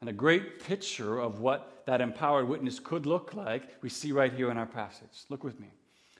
And 0.00 0.08
a 0.08 0.12
great 0.12 0.64
picture 0.64 1.18
of 1.18 1.40
what 1.40 1.82
that 1.86 2.00
empowered 2.00 2.48
witness 2.48 2.78
could 2.78 3.04
look 3.04 3.34
like, 3.34 3.82
we 3.82 3.88
see 3.88 4.12
right 4.12 4.32
here 4.32 4.50
in 4.50 4.56
our 4.56 4.66
passage. 4.66 5.24
Look 5.28 5.44
with 5.44 5.60
me. 5.60 5.68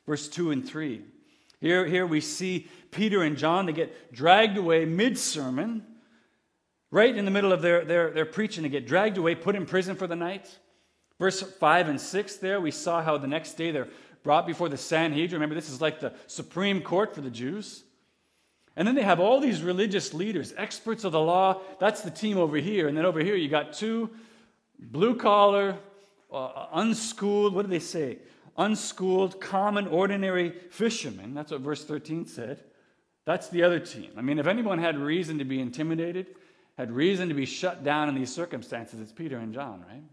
Verse 0.06 0.28
2 0.28 0.50
and 0.50 0.66
3. 0.66 1.02
Here, 1.60 1.86
here 1.86 2.06
we 2.06 2.20
see 2.20 2.68
Peter 2.90 3.22
and 3.22 3.36
John, 3.36 3.66
they 3.66 3.72
get 3.72 4.12
dragged 4.12 4.56
away 4.56 4.84
mid 4.84 5.18
sermon, 5.18 5.84
right 6.90 7.14
in 7.14 7.24
the 7.24 7.30
middle 7.30 7.52
of 7.52 7.62
their, 7.62 7.84
their, 7.84 8.10
their 8.10 8.26
preaching, 8.26 8.62
they 8.62 8.68
get 8.68 8.86
dragged 8.86 9.18
away, 9.18 9.34
put 9.34 9.56
in 9.56 9.66
prison 9.66 9.96
for 9.96 10.06
the 10.06 10.16
night. 10.16 10.58
Verse 11.18 11.42
5 11.42 11.88
and 11.88 12.00
6 12.00 12.36
there, 12.36 12.60
we 12.60 12.70
saw 12.70 13.02
how 13.02 13.18
the 13.18 13.26
next 13.26 13.54
day 13.54 13.70
they're 13.70 13.88
brought 14.22 14.46
before 14.46 14.68
the 14.68 14.76
Sanhedrin. 14.76 15.40
Remember, 15.40 15.54
this 15.54 15.70
is 15.70 15.80
like 15.80 16.00
the 16.00 16.12
Supreme 16.26 16.80
Court 16.82 17.14
for 17.14 17.20
the 17.20 17.30
Jews. 17.30 17.84
And 18.76 18.86
then 18.86 18.94
they 18.94 19.02
have 19.02 19.18
all 19.18 19.40
these 19.40 19.62
religious 19.62 20.14
leaders, 20.14 20.54
experts 20.56 21.04
of 21.04 21.12
the 21.12 21.20
law. 21.20 21.60
That's 21.80 22.02
the 22.02 22.10
team 22.10 22.38
over 22.38 22.56
here. 22.56 22.86
And 22.86 22.96
then 22.96 23.04
over 23.04 23.20
here, 23.20 23.34
you 23.34 23.48
got 23.48 23.72
two 23.72 24.10
blue 24.78 25.16
collar, 25.16 25.76
uh, 26.32 26.66
unschooled, 26.72 27.54
what 27.54 27.62
do 27.62 27.68
they 27.68 27.80
say? 27.80 28.18
unschooled, 28.58 29.40
common, 29.40 29.86
ordinary 29.86 30.50
fishermen. 30.70 31.32
That's 31.32 31.52
what 31.52 31.60
verse 31.60 31.84
13 31.84 32.26
said. 32.26 32.62
That's 33.24 33.48
the 33.48 33.62
other 33.62 33.78
team. 33.78 34.10
I 34.16 34.20
mean, 34.20 34.38
if 34.38 34.46
anyone 34.46 34.78
had 34.78 34.98
reason 34.98 35.38
to 35.38 35.44
be 35.44 35.60
intimidated, 35.60 36.26
had 36.78 36.90
reason 36.92 37.28
to 37.28 37.34
be 37.34 37.44
shut 37.44 37.84
down 37.84 38.08
in 38.08 38.14
these 38.14 38.32
circumstances, 38.32 39.00
it's 39.00 39.12
Peter 39.12 39.36
and 39.36 39.52
John, 39.52 39.84
right? 39.86 40.04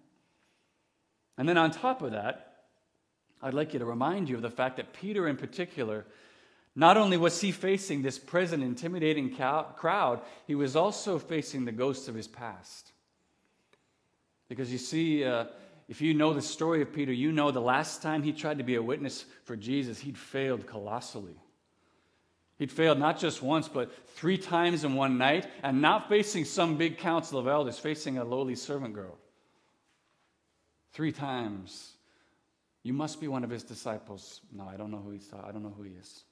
And 1.37 1.47
then 1.47 1.57
on 1.57 1.71
top 1.71 2.01
of 2.01 2.11
that, 2.11 2.63
I'd 3.41 3.53
like 3.53 3.73
you 3.73 3.79
to 3.79 3.85
remind 3.85 4.27
you 4.27 4.35
of 4.35 4.41
the 4.41 4.49
fact 4.49 4.77
that 4.77 4.91
Peter, 4.91 5.27
in 5.27 5.37
particular, 5.37 6.05
Not 6.75 6.97
only 6.97 7.15
was 7.15 7.39
he 7.39 7.53
facing 7.53 8.01
this 8.01 8.19
present 8.19 8.61
intimidating 8.61 9.33
crowd, 9.33 10.21
he 10.45 10.55
was 10.55 10.75
also 10.75 11.17
facing 11.17 11.63
the 11.63 11.71
ghosts 11.71 12.09
of 12.09 12.15
his 12.15 12.27
past. 12.27 12.91
Because 14.49 14.71
you 14.71 14.77
see, 14.77 15.23
uh, 15.23 15.45
if 15.87 16.01
you 16.01 16.13
know 16.13 16.33
the 16.33 16.41
story 16.41 16.81
of 16.81 16.91
Peter, 16.91 17.13
you 17.13 17.31
know 17.31 17.49
the 17.51 17.61
last 17.61 18.01
time 18.01 18.23
he 18.23 18.33
tried 18.33 18.57
to 18.57 18.63
be 18.63 18.75
a 18.75 18.83
witness 18.83 19.25
for 19.45 19.55
Jesus, 19.55 19.99
he'd 19.99 20.17
failed 20.17 20.67
colossally. 20.67 21.37
He'd 22.57 22.71
failed 22.71 22.99
not 22.99 23.19
just 23.19 23.41
once, 23.41 23.67
but 23.67 23.91
three 24.15 24.37
times 24.37 24.83
in 24.83 24.95
one 24.95 25.17
night, 25.17 25.47
and 25.61 25.81
not 25.81 26.07
facing 26.07 26.45
some 26.45 26.77
big 26.77 26.97
council 26.97 27.37
of 27.37 27.47
elders, 27.47 27.79
facing 27.79 28.17
a 28.17 28.23
lowly 28.23 28.55
servant 28.55 28.93
girl. 28.93 29.17
Three 30.93 31.11
times. 31.11 31.91
You 32.81 32.93
must 32.93 33.19
be 33.19 33.27
one 33.27 33.43
of 33.43 33.49
his 33.49 33.63
disciples. 33.63 34.41
No, 34.53 34.65
I 34.65 34.77
don't 34.77 34.91
know 34.91 34.99
who 34.99 35.11
he's 35.11 35.29
I 35.33 35.51
don't 35.51 35.63
know 35.63 35.73
who 35.75 35.83
he 35.83 35.91
is. 35.91 36.23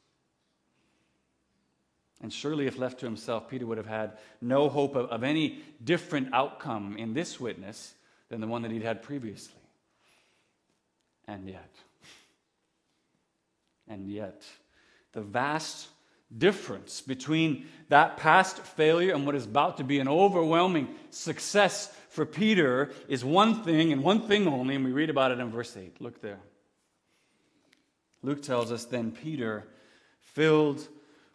And 2.21 2.31
surely, 2.31 2.67
if 2.67 2.77
left 2.77 3.01
to 3.01 3.05
himself, 3.05 3.49
Peter 3.49 3.65
would 3.65 3.77
have 3.77 3.87
had 3.87 4.17
no 4.39 4.69
hope 4.69 4.95
of, 4.95 5.09
of 5.09 5.23
any 5.23 5.61
different 5.83 6.33
outcome 6.33 6.95
in 6.97 7.13
this 7.13 7.37
witness 7.37 7.95
than 8.29 8.39
the 8.39 8.47
one 8.47 8.61
that 8.61 8.71
he'd 8.71 8.83
had 8.83 9.01
previously. 9.01 9.59
And 11.27 11.49
yet, 11.49 11.75
and 13.89 14.07
yet, 14.09 14.43
the 15.11 15.21
vast 15.21 15.89
difference 16.35 17.01
between 17.01 17.65
that 17.89 18.17
past 18.17 18.57
failure 18.59 19.13
and 19.13 19.25
what 19.25 19.35
is 19.35 19.45
about 19.45 19.77
to 19.77 19.83
be 19.83 19.99
an 19.99 20.07
overwhelming 20.07 20.87
success 21.09 21.95
for 22.09 22.25
Peter 22.25 22.91
is 23.07 23.25
one 23.25 23.63
thing 23.63 23.91
and 23.91 24.03
one 24.03 24.21
thing 24.27 24.47
only, 24.47 24.75
and 24.75 24.85
we 24.85 24.91
read 24.91 25.09
about 25.09 25.31
it 25.31 25.39
in 25.39 25.49
verse 25.49 25.75
8. 25.75 25.99
Look 25.99 26.21
there. 26.21 26.39
Luke 28.21 28.41
tells 28.41 28.71
us 28.71 28.85
then 28.85 29.11
Peter, 29.11 29.67
filled 30.19 30.87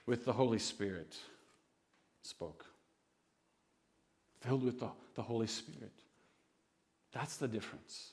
with 0.07 0.25
the 0.25 0.33
Holy 0.33 0.59
Spirit, 0.59 1.17
spoke. 2.23 2.65
Filled 4.41 4.65
with 4.65 4.81
the, 4.81 4.89
the 5.15 5.23
Holy 5.23 5.47
Spirit. 5.47 5.93
That's 7.13 7.37
the 7.37 7.49
difference. 7.49 8.13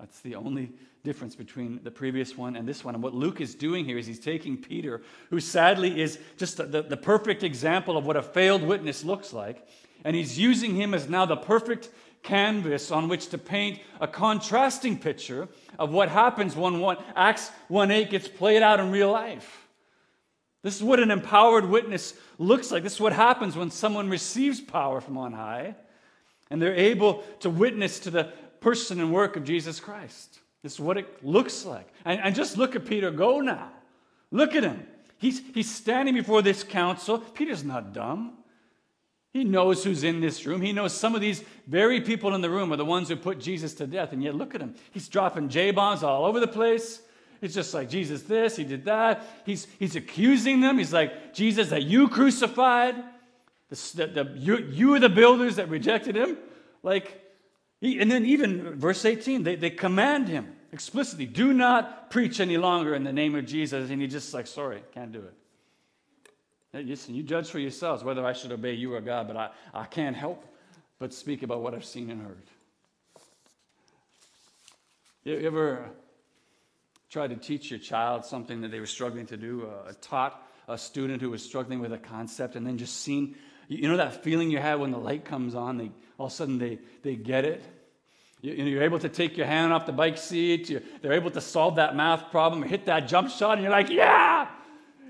That's 0.00 0.20
the 0.20 0.34
only 0.34 0.72
difference 1.04 1.36
between 1.36 1.80
the 1.84 1.90
previous 1.90 2.36
one 2.36 2.56
and 2.56 2.66
this 2.66 2.84
one. 2.84 2.94
And 2.94 3.02
what 3.02 3.14
Luke 3.14 3.40
is 3.40 3.54
doing 3.54 3.84
here 3.84 3.96
is 3.96 4.06
he's 4.06 4.18
taking 4.18 4.56
Peter, 4.56 5.02
who 5.30 5.38
sadly 5.38 6.00
is 6.00 6.18
just 6.36 6.56
the, 6.56 6.82
the, 6.82 6.96
perfect 6.96 7.42
example 7.42 7.96
of 7.96 8.06
what 8.06 8.16
a 8.16 8.22
failed 8.22 8.62
witness 8.62 9.04
looks 9.04 9.32
like, 9.32 9.66
and 10.04 10.16
he's 10.16 10.38
using 10.38 10.74
him 10.74 10.94
as 10.94 11.08
now 11.08 11.26
the 11.26 11.36
perfect 11.36 11.90
canvas 12.22 12.90
on 12.90 13.08
which 13.08 13.28
to 13.28 13.38
paint 13.38 13.78
a 14.00 14.08
contrasting 14.08 14.98
picture 14.98 15.46
of 15.78 15.92
what 15.92 16.08
happens 16.08 16.56
when 16.56 16.80
one, 16.80 16.96
Acts 17.14 17.50
1 17.68 17.90
8 17.90 18.10
gets 18.10 18.26
played 18.26 18.62
out 18.62 18.80
in 18.80 18.90
real 18.90 19.12
life. 19.12 19.68
This 20.62 20.74
is 20.74 20.82
what 20.82 20.98
an 20.98 21.10
empowered 21.10 21.66
witness 21.66 22.14
looks 22.38 22.72
like. 22.72 22.82
This 22.82 22.94
is 22.94 23.00
what 23.00 23.12
happens 23.12 23.54
when 23.54 23.70
someone 23.70 24.08
receives 24.08 24.60
power 24.60 25.00
from 25.02 25.18
on 25.18 25.34
high 25.34 25.76
and 26.50 26.60
they're 26.60 26.74
able 26.74 27.24
to 27.40 27.50
witness 27.50 27.98
to 28.00 28.10
the 28.10 28.32
person 28.64 28.98
and 28.98 29.12
work 29.12 29.36
of 29.36 29.44
Jesus 29.44 29.78
Christ. 29.78 30.40
This 30.62 30.72
is 30.72 30.80
what 30.80 30.96
it 30.96 31.22
looks 31.22 31.66
like. 31.66 31.86
And, 32.06 32.18
and 32.20 32.34
just 32.34 32.56
look 32.56 32.74
at 32.74 32.86
Peter 32.86 33.10
go 33.10 33.40
now. 33.40 33.70
Look 34.30 34.54
at 34.54 34.64
him. 34.64 34.86
He's, 35.18 35.42
he's 35.52 35.70
standing 35.70 36.14
before 36.14 36.40
this 36.40 36.64
council. 36.64 37.18
Peter's 37.18 37.62
not 37.62 37.92
dumb. 37.92 38.38
He 39.34 39.44
knows 39.44 39.84
who's 39.84 40.02
in 40.02 40.20
this 40.20 40.46
room. 40.46 40.62
He 40.62 40.72
knows 40.72 40.94
some 40.94 41.14
of 41.14 41.20
these 41.20 41.44
very 41.66 42.00
people 42.00 42.34
in 42.34 42.40
the 42.40 42.48
room 42.48 42.72
are 42.72 42.76
the 42.76 42.86
ones 42.86 43.10
who 43.10 43.16
put 43.16 43.38
Jesus 43.38 43.74
to 43.74 43.86
death. 43.86 44.12
And 44.12 44.22
yet, 44.22 44.34
look 44.34 44.54
at 44.54 44.62
him. 44.62 44.74
He's 44.92 45.08
dropping 45.08 45.50
J 45.50 45.70
bombs 45.70 46.02
all 46.02 46.24
over 46.24 46.40
the 46.40 46.48
place. 46.48 47.02
It's 47.42 47.54
just 47.54 47.74
like, 47.74 47.90
Jesus, 47.90 48.22
this, 48.22 48.56
he 48.56 48.64
did 48.64 48.86
that. 48.86 49.26
He's, 49.44 49.66
he's 49.78 49.94
accusing 49.94 50.62
them. 50.62 50.78
He's 50.78 50.92
like, 50.92 51.34
Jesus, 51.34 51.68
that 51.68 51.82
you 51.82 52.08
crucified. 52.08 52.94
The, 53.68 54.06
the, 54.06 54.32
you, 54.36 54.56
you 54.56 54.94
are 54.94 55.00
the 55.00 55.10
builders 55.10 55.56
that 55.56 55.68
rejected 55.68 56.16
him. 56.16 56.38
Like, 56.82 57.20
he, 57.84 58.00
and 58.00 58.10
then 58.10 58.24
even 58.24 58.78
verse 58.78 59.04
18, 59.04 59.42
they, 59.42 59.56
they 59.56 59.70
command 59.70 60.28
him 60.28 60.54
explicitly, 60.72 61.26
do 61.26 61.52
not 61.52 62.10
preach 62.10 62.40
any 62.40 62.56
longer 62.56 62.94
in 62.94 63.04
the 63.04 63.12
name 63.12 63.34
of 63.34 63.46
Jesus. 63.46 63.90
And 63.90 64.00
he 64.00 64.08
just 64.08 64.34
like, 64.34 64.46
sorry, 64.46 64.82
can't 64.92 65.12
do 65.12 65.20
it. 65.20 66.86
Listen, 66.86 67.14
you 67.14 67.22
judge 67.22 67.48
for 67.48 67.60
yourselves 67.60 68.02
whether 68.02 68.26
I 68.26 68.32
should 68.32 68.50
obey 68.50 68.72
you 68.72 68.94
or 68.94 69.00
God, 69.00 69.28
but 69.28 69.36
I, 69.36 69.50
I 69.72 69.84
can't 69.84 70.16
help 70.16 70.44
but 70.98 71.14
speak 71.14 71.42
about 71.42 71.60
what 71.60 71.74
I've 71.74 71.84
seen 71.84 72.10
and 72.10 72.20
heard. 72.20 72.42
You 75.22 75.38
ever 75.46 75.90
tried 77.08 77.30
to 77.30 77.36
teach 77.36 77.70
your 77.70 77.78
child 77.78 78.24
something 78.24 78.62
that 78.62 78.72
they 78.72 78.80
were 78.80 78.86
struggling 78.86 79.26
to 79.26 79.36
do, 79.36 79.68
uh, 79.68 79.92
taught 80.00 80.42
a 80.66 80.76
student 80.76 81.22
who 81.22 81.30
was 81.30 81.42
struggling 81.42 81.78
with 81.78 81.92
a 81.92 81.98
concept, 81.98 82.56
and 82.56 82.66
then 82.66 82.78
just 82.78 83.00
seen, 83.02 83.36
you 83.68 83.88
know 83.88 83.96
that 83.96 84.24
feeling 84.24 84.50
you 84.50 84.58
have 84.58 84.80
when 84.80 84.90
the 84.90 84.98
light 84.98 85.24
comes 85.24 85.54
on, 85.54 85.78
they, 85.78 85.92
all 86.18 86.26
of 86.26 86.32
a 86.32 86.34
sudden 86.34 86.58
they, 86.58 86.78
they 87.02 87.14
get 87.14 87.44
it? 87.44 87.62
You, 88.44 88.78
are 88.78 88.82
able 88.82 88.98
to 88.98 89.08
take 89.08 89.36
your 89.36 89.46
hand 89.46 89.72
off 89.72 89.86
the 89.86 89.92
bike 89.92 90.18
seat, 90.18 90.68
you, 90.68 90.82
they're 91.00 91.12
able 91.12 91.30
to 91.30 91.40
solve 91.40 91.76
that 91.76 91.96
math 91.96 92.30
problem, 92.30 92.62
hit 92.62 92.84
that 92.86 93.08
jump 93.08 93.30
shot, 93.30 93.52
and 93.52 93.62
you're 93.62 93.70
like, 93.70 93.88
yeah, 93.88 94.48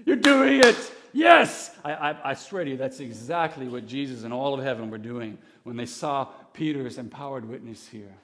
you're 0.05 0.17
doing 0.17 0.61
it. 0.61 0.93
Yes! 1.13 1.77
I, 1.85 1.93
I, 1.93 2.31
I 2.31 2.35
swear 2.35 2.65
to 2.65 2.71
you, 2.71 2.77
that's 2.77 3.01
exactly 3.01 3.69
what 3.69 3.87
Jesus 3.87 4.25
and 4.25 4.33
all 4.33 4.55
of 4.55 4.63
heaven 4.63 4.91
were 4.91 4.99
doing 4.99 5.39
when 5.65 5.77
they 5.77 5.87
saw 5.87 6.27
Peter's 6.53 6.99
empowered 6.99 7.49
witness 7.49 7.89
here. 7.89 8.15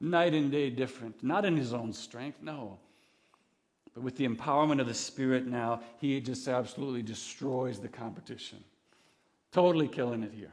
Night 0.00 0.32
and 0.34 0.50
day 0.50 0.70
different, 0.70 1.22
not 1.22 1.44
in 1.44 1.56
his 1.56 1.74
own 1.74 1.92
strength, 1.92 2.38
no 2.40 2.78
but 3.98 4.04
with 4.04 4.16
the 4.16 4.28
empowerment 4.28 4.80
of 4.80 4.86
the 4.86 4.94
Spirit 4.94 5.44
now, 5.44 5.80
he 6.00 6.20
just 6.20 6.46
absolutely 6.46 7.02
destroys 7.02 7.80
the 7.80 7.88
competition. 7.88 8.62
Totally 9.50 9.88
killing 9.88 10.22
it 10.22 10.32
here. 10.32 10.52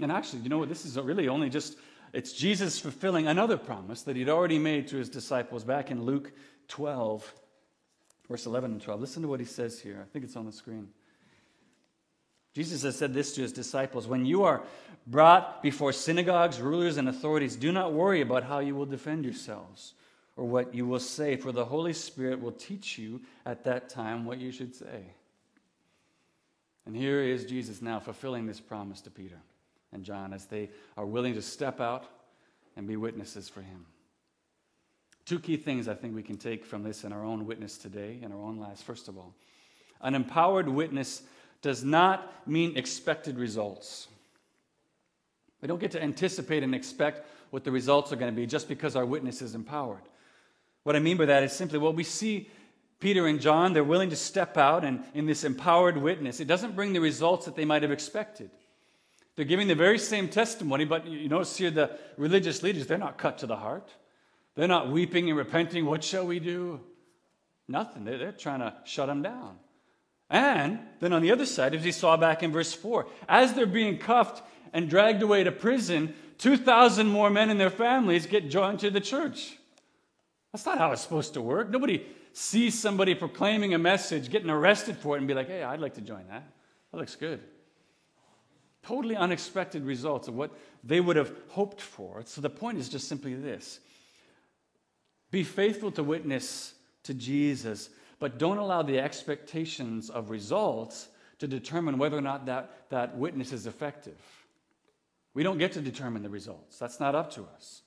And 0.00 0.10
actually, 0.10 0.42
you 0.42 0.48
know 0.48 0.58
what? 0.58 0.68
This 0.68 0.84
is 0.84 0.98
really 0.98 1.28
only 1.28 1.48
just, 1.48 1.76
it's 2.16 2.32
Jesus 2.32 2.78
fulfilling 2.78 3.26
another 3.26 3.58
promise 3.58 4.00
that 4.04 4.16
he'd 4.16 4.30
already 4.30 4.58
made 4.58 4.88
to 4.88 4.96
his 4.96 5.10
disciples 5.10 5.64
back 5.64 5.90
in 5.90 6.02
Luke 6.02 6.32
12, 6.68 7.30
verse 8.26 8.46
11 8.46 8.72
and 8.72 8.80
12. 8.80 8.98
Listen 8.98 9.20
to 9.20 9.28
what 9.28 9.38
he 9.38 9.44
says 9.44 9.78
here. 9.78 10.00
I 10.00 10.10
think 10.10 10.24
it's 10.24 10.34
on 10.34 10.46
the 10.46 10.52
screen. 10.52 10.88
Jesus 12.54 12.84
has 12.84 12.96
said 12.96 13.12
this 13.12 13.34
to 13.34 13.42
his 13.42 13.52
disciples 13.52 14.06
When 14.06 14.24
you 14.24 14.44
are 14.44 14.62
brought 15.06 15.62
before 15.62 15.92
synagogues, 15.92 16.58
rulers, 16.58 16.96
and 16.96 17.06
authorities, 17.06 17.54
do 17.54 17.70
not 17.70 17.92
worry 17.92 18.22
about 18.22 18.44
how 18.44 18.60
you 18.60 18.74
will 18.74 18.86
defend 18.86 19.26
yourselves 19.26 19.92
or 20.36 20.46
what 20.46 20.74
you 20.74 20.86
will 20.86 20.98
say, 20.98 21.36
for 21.36 21.52
the 21.52 21.66
Holy 21.66 21.92
Spirit 21.92 22.40
will 22.40 22.52
teach 22.52 22.96
you 22.96 23.20
at 23.44 23.64
that 23.64 23.90
time 23.90 24.24
what 24.24 24.38
you 24.38 24.52
should 24.52 24.74
say. 24.74 25.04
And 26.86 26.96
here 26.96 27.20
is 27.20 27.44
Jesus 27.44 27.82
now 27.82 28.00
fulfilling 28.00 28.46
this 28.46 28.58
promise 28.58 29.02
to 29.02 29.10
Peter 29.10 29.42
and 29.92 30.04
John 30.04 30.32
as 30.32 30.46
they 30.46 30.70
are 30.96 31.06
willing 31.06 31.34
to 31.34 31.42
step 31.42 31.80
out 31.80 32.04
and 32.76 32.86
be 32.86 32.96
witnesses 32.96 33.48
for 33.48 33.62
him. 33.62 33.86
Two 35.24 35.40
key 35.40 35.56
things 35.56 35.88
I 35.88 35.94
think 35.94 36.14
we 36.14 36.22
can 36.22 36.36
take 36.36 36.64
from 36.64 36.82
this 36.82 37.02
in 37.02 37.12
our 37.12 37.24
own 37.24 37.46
witness 37.46 37.78
today, 37.78 38.18
in 38.22 38.32
our 38.32 38.40
own 38.40 38.58
lives. 38.58 38.82
First 38.82 39.08
of 39.08 39.16
all, 39.16 39.34
an 40.00 40.14
empowered 40.14 40.68
witness 40.68 41.22
does 41.62 41.82
not 41.82 42.32
mean 42.46 42.76
expected 42.76 43.38
results. 43.38 44.08
We 45.60 45.68
don't 45.68 45.80
get 45.80 45.90
to 45.92 46.02
anticipate 46.02 46.62
and 46.62 46.74
expect 46.74 47.26
what 47.50 47.64
the 47.64 47.72
results 47.72 48.12
are 48.12 48.16
going 48.16 48.32
to 48.32 48.36
be 48.36 48.46
just 48.46 48.68
because 48.68 48.94
our 48.94 49.06
witness 49.06 49.42
is 49.42 49.54
empowered. 49.54 50.02
What 50.84 50.94
I 50.94 51.00
mean 51.00 51.16
by 51.16 51.26
that 51.26 51.42
is 51.42 51.52
simply, 51.52 51.78
well, 51.78 51.92
we 51.92 52.04
see 52.04 52.48
Peter 53.00 53.26
and 53.26 53.40
John, 53.40 53.72
they're 53.72 53.82
willing 53.82 54.10
to 54.10 54.16
step 54.16 54.56
out 54.56 54.84
and 54.84 55.02
in 55.14 55.26
this 55.26 55.42
empowered 55.42 55.96
witness. 55.96 56.38
It 56.38 56.46
doesn't 56.46 56.76
bring 56.76 56.92
the 56.92 57.00
results 57.00 57.46
that 57.46 57.56
they 57.56 57.64
might 57.64 57.82
have 57.82 57.90
expected. 57.90 58.50
They're 59.36 59.44
giving 59.44 59.68
the 59.68 59.74
very 59.74 59.98
same 59.98 60.28
testimony, 60.28 60.86
but 60.86 61.06
you 61.06 61.28
notice 61.28 61.56
here 61.56 61.70
the 61.70 61.98
religious 62.16 62.62
leaders, 62.62 62.86
they're 62.86 62.96
not 62.96 63.18
cut 63.18 63.38
to 63.38 63.46
the 63.46 63.56
heart. 63.56 63.90
They're 64.54 64.66
not 64.66 64.90
weeping 64.90 65.28
and 65.28 65.36
repenting. 65.36 65.84
What 65.84 66.02
shall 66.02 66.26
we 66.26 66.40
do? 66.40 66.80
Nothing. 67.68 68.04
They're, 68.04 68.32
trying 68.32 68.60
to 68.60 68.74
shut 68.84 69.08
them 69.08 69.22
down. 69.22 69.58
And 70.30 70.80
then 71.00 71.12
on 71.12 71.20
the 71.20 71.30
other 71.30 71.44
side, 71.44 71.74
as 71.74 71.84
we 71.84 71.92
saw 71.92 72.16
back 72.16 72.42
in 72.42 72.50
verse 72.50 72.72
4, 72.72 73.06
as 73.28 73.52
they're 73.52 73.66
being 73.66 73.98
cuffed 73.98 74.42
and 74.72 74.88
dragged 74.88 75.22
away 75.22 75.44
to 75.44 75.52
prison, 75.52 76.14
2,000 76.38 77.06
more 77.06 77.28
men 77.28 77.50
and 77.50 77.60
their 77.60 77.70
families 77.70 78.26
get 78.26 78.48
joined 78.48 78.80
to 78.80 78.90
the 78.90 79.00
church. 79.00 79.58
That's 80.52 80.64
not 80.64 80.78
how 80.78 80.92
it's 80.92 81.02
supposed 81.02 81.34
to 81.34 81.42
work. 81.42 81.68
Nobody 81.68 82.06
sees 82.32 82.78
somebody 82.78 83.14
proclaiming 83.14 83.74
a 83.74 83.78
message, 83.78 84.30
getting 84.30 84.50
arrested 84.50 84.96
for 84.96 85.16
it, 85.16 85.18
and 85.18 85.28
be 85.28 85.34
like, 85.34 85.48
hey, 85.48 85.62
I'd 85.62 85.80
like 85.80 85.94
to 85.94 86.00
join 86.00 86.26
that. 86.28 86.50
That 86.92 86.98
looks 86.98 87.14
good. 87.14 87.40
Totally 88.86 89.16
unexpected 89.16 89.84
results 89.84 90.28
of 90.28 90.36
what 90.36 90.52
they 90.84 91.00
would 91.00 91.16
have 91.16 91.32
hoped 91.48 91.80
for. 91.80 92.22
So 92.24 92.40
the 92.40 92.48
point 92.50 92.78
is 92.78 92.88
just 92.88 93.08
simply 93.08 93.34
this 93.34 93.80
be 95.32 95.42
faithful 95.42 95.90
to 95.90 96.04
witness 96.04 96.74
to 97.02 97.12
Jesus, 97.12 97.90
but 98.20 98.38
don't 98.38 98.58
allow 98.58 98.82
the 98.82 99.00
expectations 99.00 100.08
of 100.08 100.30
results 100.30 101.08
to 101.38 101.48
determine 101.48 101.98
whether 101.98 102.16
or 102.16 102.20
not 102.22 102.46
that, 102.46 102.88
that 102.90 103.16
witness 103.16 103.52
is 103.52 103.66
effective. 103.66 104.18
We 105.34 105.42
don't 105.42 105.58
get 105.58 105.72
to 105.72 105.80
determine 105.80 106.22
the 106.22 106.30
results, 106.30 106.78
that's 106.78 107.00
not 107.00 107.16
up 107.16 107.32
to 107.32 107.46
us. 107.56 107.82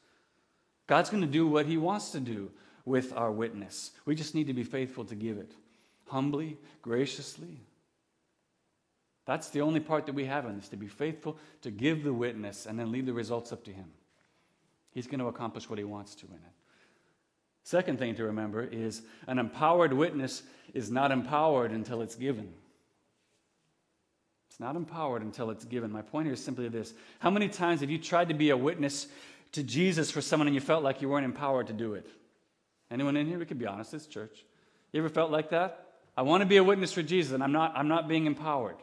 God's 0.85 1.09
going 1.09 1.21
to 1.21 1.27
do 1.27 1.47
what 1.47 1.65
He 1.65 1.77
wants 1.77 2.11
to 2.11 2.19
do 2.19 2.51
with 2.83 3.13
our 3.13 3.31
witness. 3.31 3.91
We 4.05 4.15
just 4.15 4.35
need 4.35 4.47
to 4.47 4.53
be 4.53 4.63
faithful 4.63 5.05
to 5.05 5.15
give 5.15 5.37
it. 5.37 5.53
humbly, 6.09 6.57
graciously. 6.81 7.61
That's 9.29 9.51
the 9.51 9.61
only 9.61 9.79
part 9.79 10.07
that 10.07 10.15
we 10.15 10.25
have 10.25 10.47
in 10.47 10.55
this 10.55 10.69
to 10.69 10.75
be 10.75 10.87
faithful, 10.87 11.37
to 11.61 11.69
give 11.69 12.03
the 12.03 12.11
witness, 12.11 12.65
and 12.65 12.79
then 12.79 12.91
leave 12.91 13.05
the 13.05 13.13
results 13.13 13.51
up 13.53 13.63
to 13.65 13.71
Him. 13.71 13.85
He's 14.89 15.05
going 15.05 15.19
to 15.19 15.27
accomplish 15.27 15.69
what 15.69 15.77
He 15.77 15.85
wants 15.85 16.15
to 16.15 16.25
in 16.25 16.33
it. 16.33 16.53
Second 17.61 17.99
thing 17.99 18.15
to 18.15 18.23
remember 18.23 18.63
is 18.63 19.03
an 19.27 19.37
empowered 19.37 19.93
witness 19.93 20.41
is 20.73 20.89
not 20.89 21.11
empowered 21.11 21.69
until 21.69 22.01
it's 22.01 22.15
given. 22.15 22.51
It's 24.49 24.59
not 24.59 24.75
empowered 24.75 25.21
until 25.21 25.51
it's 25.51 25.63
given. 25.63 25.91
My 25.91 26.01
point 26.01 26.25
here 26.25 26.33
is 26.33 26.43
simply 26.43 26.67
this 26.67 26.95
How 27.19 27.29
many 27.29 27.49
times 27.49 27.81
have 27.81 27.91
you 27.91 27.99
tried 27.99 28.29
to 28.29 28.33
be 28.33 28.49
a 28.49 28.57
witness 28.57 29.05
to 29.51 29.61
Jesus 29.61 30.09
for 30.09 30.21
someone 30.21 30.47
and 30.47 30.55
you 30.55 30.61
felt 30.61 30.83
like 30.83 31.03
you 31.03 31.09
weren't 31.09 31.25
empowered 31.25 31.67
to 31.67 31.73
do 31.73 31.93
it? 31.93 32.07
Anyone 32.89 33.15
in 33.15 33.27
here? 33.27 33.37
We 33.37 33.45
could 33.45 33.59
be 33.59 33.67
honest, 33.67 33.91
this 33.91 34.07
church. 34.07 34.43
You 34.91 35.01
ever 35.01 35.09
felt 35.09 35.29
like 35.29 35.51
that? 35.51 35.85
I 36.17 36.23
want 36.23 36.41
to 36.41 36.47
be 36.47 36.57
a 36.57 36.63
witness 36.63 36.91
for 36.91 37.03
Jesus 37.03 37.33
and 37.33 37.43
I'm 37.43 37.51
not, 37.51 37.73
I'm 37.75 37.87
not 37.87 38.07
being 38.07 38.25
empowered. 38.25 38.77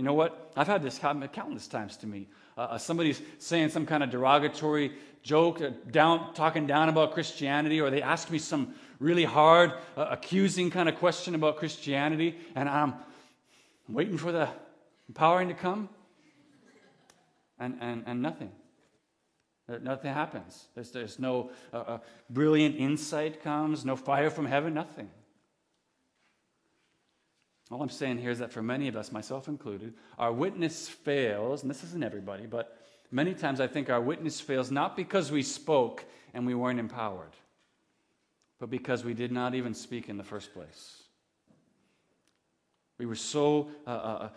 You 0.00 0.06
know 0.06 0.14
what? 0.14 0.50
I've 0.56 0.66
had 0.66 0.82
this 0.82 0.96
happen 0.96 1.28
countless 1.28 1.68
times 1.68 1.98
to 1.98 2.06
me. 2.06 2.26
Uh, 2.56 2.60
uh, 2.60 2.78
somebody's 2.78 3.20
saying 3.38 3.68
some 3.68 3.84
kind 3.84 4.02
of 4.02 4.08
derogatory 4.08 4.92
joke, 5.22 5.60
uh, 5.60 5.72
down, 5.90 6.32
talking 6.32 6.66
down 6.66 6.88
about 6.88 7.12
Christianity, 7.12 7.82
or 7.82 7.90
they 7.90 8.00
ask 8.00 8.30
me 8.30 8.38
some 8.38 8.72
really 8.98 9.24
hard, 9.24 9.74
uh, 9.98 10.06
accusing 10.08 10.70
kind 10.70 10.88
of 10.88 10.96
question 10.96 11.34
about 11.34 11.58
Christianity, 11.58 12.38
and 12.54 12.66
I'm 12.66 12.94
waiting 13.90 14.16
for 14.16 14.32
the 14.32 14.48
empowering 15.06 15.48
to 15.48 15.54
come, 15.54 15.90
and, 17.58 17.76
and, 17.82 18.02
and 18.06 18.22
nothing. 18.22 18.52
Nothing 19.68 20.14
happens. 20.14 20.68
There's, 20.74 20.92
there's 20.92 21.18
no 21.18 21.50
uh, 21.74 21.76
uh, 21.76 21.98
brilliant 22.30 22.76
insight 22.76 23.42
comes, 23.42 23.84
no 23.84 23.96
fire 23.96 24.30
from 24.30 24.46
heaven, 24.46 24.72
nothing. 24.72 25.10
All 27.70 27.80
I'm 27.80 27.88
saying 27.88 28.18
here 28.18 28.30
is 28.30 28.40
that 28.40 28.52
for 28.52 28.62
many 28.62 28.88
of 28.88 28.96
us, 28.96 29.12
myself 29.12 29.46
included, 29.46 29.94
our 30.18 30.32
witness 30.32 30.88
fails, 30.88 31.62
and 31.62 31.70
this 31.70 31.84
isn't 31.84 32.02
everybody, 32.02 32.46
but 32.46 32.76
many 33.12 33.32
times 33.32 33.60
I 33.60 33.68
think 33.68 33.88
our 33.88 34.00
witness 34.00 34.40
fails 34.40 34.70
not 34.72 34.96
because 34.96 35.30
we 35.30 35.42
spoke 35.42 36.04
and 36.34 36.46
we 36.46 36.54
weren't 36.54 36.80
empowered, 36.80 37.36
but 38.58 38.70
because 38.70 39.04
we 39.04 39.14
did 39.14 39.30
not 39.30 39.54
even 39.54 39.72
speak 39.72 40.08
in 40.08 40.16
the 40.16 40.24
first 40.24 40.52
place. 40.52 41.02
We 42.98 43.06
were 43.06 43.14
so 43.14 43.70
uh, 43.86 43.90
uh, 43.90 44.28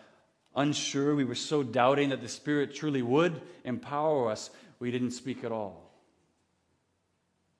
unsure, 0.54 1.16
we 1.16 1.24
were 1.24 1.34
so 1.34 1.64
doubting 1.64 2.10
that 2.10 2.20
the 2.20 2.28
Spirit 2.28 2.74
truly 2.74 3.02
would 3.02 3.42
empower 3.64 4.30
us, 4.30 4.50
we 4.78 4.92
didn't 4.92 5.10
speak 5.10 5.42
at 5.42 5.50
all. 5.50 5.90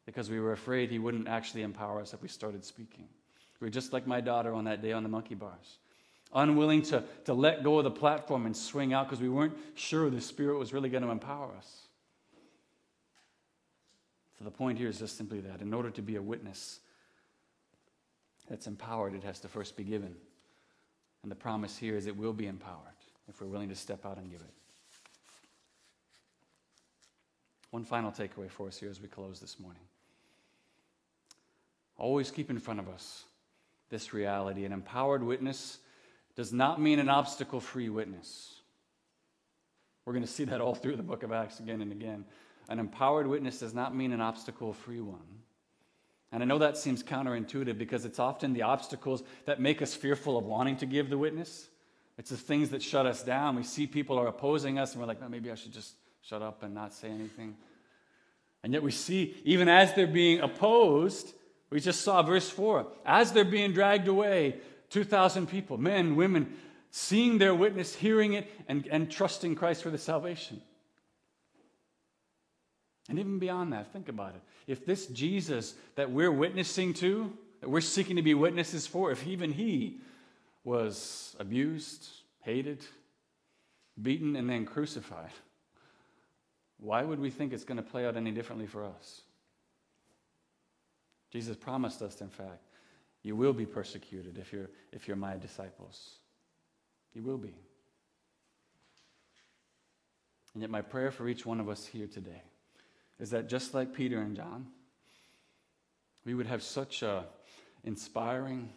Because 0.07 0.31
we 0.31 0.39
were 0.39 0.53
afraid 0.53 0.91
He 0.91 1.01
wouldn't 1.01 1.27
actually 1.27 1.63
empower 1.63 2.01
us 2.01 2.15
if 2.15 2.23
we 2.23 2.29
started 2.29 2.65
speaking. 2.65 3.09
We 3.61 3.67
were 3.67 3.71
just 3.71 3.93
like 3.93 4.07
my 4.07 4.21
daughter 4.21 4.53
on 4.53 4.65
that 4.65 4.83
day 4.83 4.93
on 4.93 5.03
the 5.03 5.09
monkey 5.09 5.35
bars, 5.35 5.79
unwilling 6.35 6.83
to, 6.83 7.05
to 7.25 7.35
let 7.35 7.63
go 7.63 7.79
of 7.79 7.85
the 7.85 7.91
platform 7.91 8.47
and 8.47 8.57
swing 8.57 8.93
out 8.93 9.09
because 9.09 9.23
we 9.23 9.29
weren't 9.29 9.57
sure 9.75 10.11
the 10.11 10.21
Spirit 10.21 10.59
was 10.59 10.73
really 10.73 10.89
going 10.89 11.03
to 11.03 11.11
empower 11.11 11.51
us. 11.57 11.83
So 14.39 14.45
the 14.45 14.51
point 14.51 14.79
here 14.79 14.89
is 14.89 14.99
just 14.99 15.17
simply 15.17 15.41
that 15.41 15.61
in 15.61 15.73
order 15.73 15.91
to 15.91 16.03
be 16.03 16.17
a 16.17 16.23
witness 16.23 16.81
that's 18.49 18.67
empowered, 18.67 19.15
it 19.15 19.23
has 19.23 19.41
to 19.41 19.49
first 19.49 19.77
be 19.77 19.85
given. 19.85 20.15
And 21.23 21.31
the 21.31 21.37
promise 21.37 21.79
here 21.79 21.97
is 21.97 22.07
it 22.07 22.17
will 22.17 22.33
be 22.33 22.47
empowered 22.47 22.79
if 23.29 23.41
we're 23.41 23.47
willing 23.47 23.71
to 23.71 23.77
step 23.77 24.05
out 24.05 24.19
and 24.19 24.31
give 24.31 24.41
it. 24.41 24.53
One 27.71 27.85
final 27.85 28.13
takeaway 28.13 28.51
for 28.51 28.69
us 28.69 28.79
here 28.79 28.91
as 28.91 29.01
we 29.01 29.09
close 29.09 29.41
this 29.41 29.59
morning. 29.59 29.83
Always 31.97 32.31
keep 32.31 32.51
in 32.51 32.59
front 32.59 32.81
of 32.81 32.89
us 32.89 33.25
this 33.91 34.13
reality. 34.13 34.65
An 34.65 34.73
empowered 34.73 35.23
witness 35.23 35.79
does 36.37 36.53
not 36.53 36.81
mean 36.81 36.99
an 36.99 37.09
obstacle 37.09 37.61
free 37.61 37.89
witness. 37.89 38.61
We're 40.05 40.13
going 40.13 40.25
to 40.25 40.31
see 40.31 40.45
that 40.45 40.61
all 40.61 40.75
through 40.75 40.97
the 40.97 41.03
book 41.03 41.23
of 41.23 41.33
Acts 41.33 41.61
again 41.61 41.81
and 41.81 41.93
again. 41.93 42.25
An 42.69 42.79
empowered 42.79 43.27
witness 43.27 43.59
does 43.59 43.75
not 43.75 43.95
mean 43.95 44.13
an 44.13 44.21
obstacle 44.21 44.73
free 44.73 45.01
one. 45.01 45.21
And 46.33 46.43
I 46.43 46.47
know 46.47 46.59
that 46.59 46.77
seems 46.77 47.03
counterintuitive 47.03 47.79
because 47.79 48.05
it's 48.05 48.19
often 48.19 48.53
the 48.53 48.63
obstacles 48.63 49.23
that 49.47 49.61
make 49.61 49.81
us 49.81 49.95
fearful 49.95 50.37
of 50.37 50.45
wanting 50.45 50.77
to 50.79 50.87
give 50.87 51.09
the 51.09 51.19
witness. 51.19 51.69
It's 52.19 52.31
the 52.31 52.37
things 52.37 52.71
that 52.71 52.83
shut 52.83 53.07
us 53.07 53.23
down. 53.23 53.57
We 53.57 53.63
see 53.63 53.87
people 53.87 54.19
are 54.19 54.27
opposing 54.27 54.79
us 54.79 54.93
and 54.93 55.01
we're 55.01 55.07
like, 55.07 55.21
oh, 55.23 55.29
maybe 55.29 55.51
I 55.51 55.55
should 55.55 55.73
just 55.73 55.95
shut 56.23 56.43
up 56.43 56.63
and 56.63 56.75
not 56.75 56.93
say 56.93 57.09
anything. 57.09 57.57
And 58.63 58.73
yet 58.73 58.83
we 58.83 58.91
see, 58.91 59.37
even 59.45 59.69
as 59.69 59.95
they're 59.95 60.07
being 60.07 60.41
opposed, 60.41 61.35
we 61.75 61.81
just 61.81 62.03
saw 62.03 62.23
verse 62.23 62.49
4. 62.49 62.87
As 63.05 63.33
they're 63.33 63.45
being 63.45 63.73
dragged 63.73 64.07
away, 64.07 64.61
2,000 64.91 65.49
people, 65.49 65.77
men, 65.77 66.15
women, 66.15 66.55
seeing 66.93 67.39
their 67.39 67.53
witness, 67.53 67.97
hearing 67.97 68.35
it, 68.35 68.49
and, 68.69 68.87
and 68.93 69.11
trusting 69.11 69.57
Christ 69.57 69.83
for 69.83 69.91
the 69.91 69.99
salvation. 69.99 70.63
And 73.09 73.19
even 73.19 73.41
beyond 73.41 73.73
that, 73.73 73.93
think 73.93 74.09
about 74.09 74.37
it. 74.37 74.43
If 74.69 74.87
this 74.87 75.07
Jesus 75.07 75.75
that 75.97 76.13
we're 76.13 76.31
witnessing 76.31 76.95
to, 76.95 77.37
that 77.61 77.69
we're 77.69 77.81
seeking 77.81 78.15
to 78.15 78.23
be 78.23 78.35
witnesses 78.35 78.87
for, 78.87 79.11
if 79.11 79.27
even 79.27 79.53
he 79.53 79.99
was 80.63 81.35
abused, 81.41 82.07
hated, 82.43 82.85
beaten, 84.01 84.37
and 84.37 84.49
then 84.49 84.65
crucified, 84.65 85.33
why 86.79 87.03
would 87.03 87.19
we 87.19 87.31
think 87.31 87.53
it's 87.53 87.65
going 87.65 87.79
to 87.79 87.83
play 87.83 88.07
out 88.07 88.17
any 88.17 88.31
differently 88.31 88.69
for 88.69 88.85
us? 88.85 89.23
Jesus 91.35 91.57
promised 91.57 92.01
us, 92.01 92.21
in 92.21 92.29
fact, 92.29 92.63
you 93.25 93.35
will 93.35 93.53
be 93.53 93.67
persecuted 93.67 94.39
if 94.39 94.53
you're, 94.53 94.71
if 94.93 95.09
you're 95.09 95.17
my 95.17 95.37
disciples. 95.37 96.19
You 97.13 97.25
will 97.25 97.39
be. 97.39 97.57
And 100.53 100.63
yet, 100.63 100.71
my 100.71 100.81
prayer 100.81 101.11
for 101.11 101.29
each 101.29 101.45
one 101.45 101.59
of 101.59 101.69
us 101.69 101.85
here 101.87 102.07
today 102.07 102.41
is 103.19 103.31
that 103.31 103.49
just 103.49 103.75
like 103.75 103.93
Peter 103.93 104.21
and 104.21 104.37
John, 104.37 104.69
we 106.25 106.35
would 106.35 106.47
have 106.47 106.63
such 106.63 107.03
a 107.03 107.25
inspiring, 107.83 108.69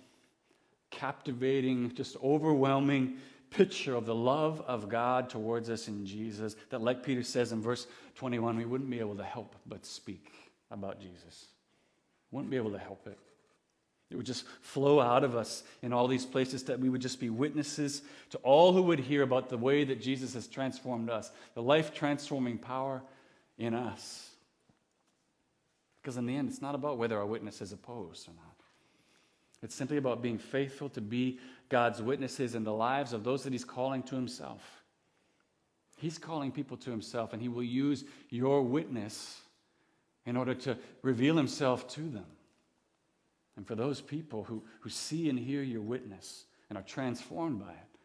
captivating, 0.90 1.94
just 1.94 2.18
overwhelming 2.24 3.18
picture 3.52 3.94
of 3.94 4.08
the 4.08 4.16
love 4.16 4.62
of 4.62 4.90
God 4.90 5.30
towards 5.30 5.70
us 5.70 5.88
in 5.88 6.08
Jesus 6.08 6.56
that, 6.72 6.82
like 6.82 7.04
Peter 7.04 7.22
says 7.22 7.52
in 7.52 7.62
verse 7.62 7.86
21, 8.16 8.58
we 8.58 8.66
wouldn't 8.66 8.90
be 8.90 9.00
able 9.00 9.16
to 9.16 9.24
help 9.24 9.56
but 9.68 9.86
speak 9.86 10.32
about 10.72 11.00
Jesus. 11.00 11.50
Wouldn't 12.32 12.52
be 12.52 12.58
able 12.58 12.72
to 12.72 12.80
help 12.80 13.08
it. 13.08 13.18
It 14.10 14.16
would 14.16 14.26
just 14.26 14.46
flow 14.62 15.02
out 15.02 15.24
of 15.24 15.36
us 15.36 15.64
in 15.82 15.92
all 15.92 16.08
these 16.08 16.26
places 16.26 16.64
that 16.64 16.80
we 16.80 16.90
would 16.90 17.02
just 17.02 17.20
be 17.20 17.30
witnesses 17.30 18.02
to 18.30 18.38
all 18.38 18.72
who 18.72 18.82
would 18.84 19.00
hear 19.00 19.22
about 19.22 19.50
the 19.50 19.58
way 19.58 19.84
that 19.84 20.02
Jesus 20.02 20.34
has 20.34 20.48
transformed 20.48 21.10
us, 21.10 21.30
the 21.56 21.62
life 21.62 21.94
transforming 21.94 22.58
power 22.58 23.02
in 23.58 23.74
us. 23.74 24.30
Because 26.02 26.16
in 26.16 26.26
the 26.26 26.38
end, 26.38 26.48
it's 26.48 26.62
not 26.62 26.74
about 26.74 26.98
whether 26.98 27.18
our 27.18 27.26
witness 27.26 27.62
is 27.62 27.74
opposed 27.74 28.30
or 28.30 28.32
not. 28.32 28.56
It's 29.62 29.76
simply 29.76 29.98
about 29.98 30.22
being 30.22 30.38
faithful 30.38 30.88
to 30.90 31.02
be 31.02 31.40
God's 31.68 32.02
witnesses 32.02 32.56
in 32.56 32.64
the 32.64 32.74
lives 32.74 33.12
of 33.12 33.26
those 33.26 33.44
that 33.44 33.52
He's 33.52 33.66
calling 33.66 34.04
to 34.04 34.16
Himself. 34.16 34.62
He's 35.98 36.18
calling 36.18 36.52
people 36.52 36.78
to 36.78 36.92
Himself, 36.92 37.34
and 37.34 37.42
He 37.42 37.50
will 37.50 37.64
use 37.64 38.06
your 38.30 38.62
witness 38.62 39.42
in 40.28 40.36
order 40.36 40.54
to 40.54 40.78
reveal 41.02 41.38
himself 41.38 41.88
to 41.88 42.02
them. 42.02 42.26
And 43.56 43.66
for 43.66 43.74
those 43.74 44.02
people 44.02 44.44
who, 44.44 44.62
who 44.82 44.90
see 44.90 45.30
and 45.30 45.40
hear 45.40 45.64
your 45.64 45.82
witness 45.82 46.46
and 46.70 46.78
are 46.78 46.84
transformed 46.84 47.60
by 47.60 47.72
it, 47.72 47.98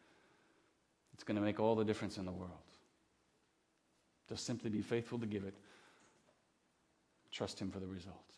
it's 1.13 1.23
going 1.23 1.35
to 1.35 1.41
make 1.41 1.59
all 1.59 1.75
the 1.75 1.83
difference 1.83 2.17
in 2.17 2.25
the 2.25 2.31
world. 2.31 2.51
Just 4.27 4.45
simply 4.45 4.69
be 4.69 4.81
faithful 4.81 5.19
to 5.19 5.27
give 5.27 5.43
it, 5.43 5.53
trust 7.29 7.59
Him 7.59 7.69
for 7.69 7.79
the 7.79 7.87
result. 7.87 8.32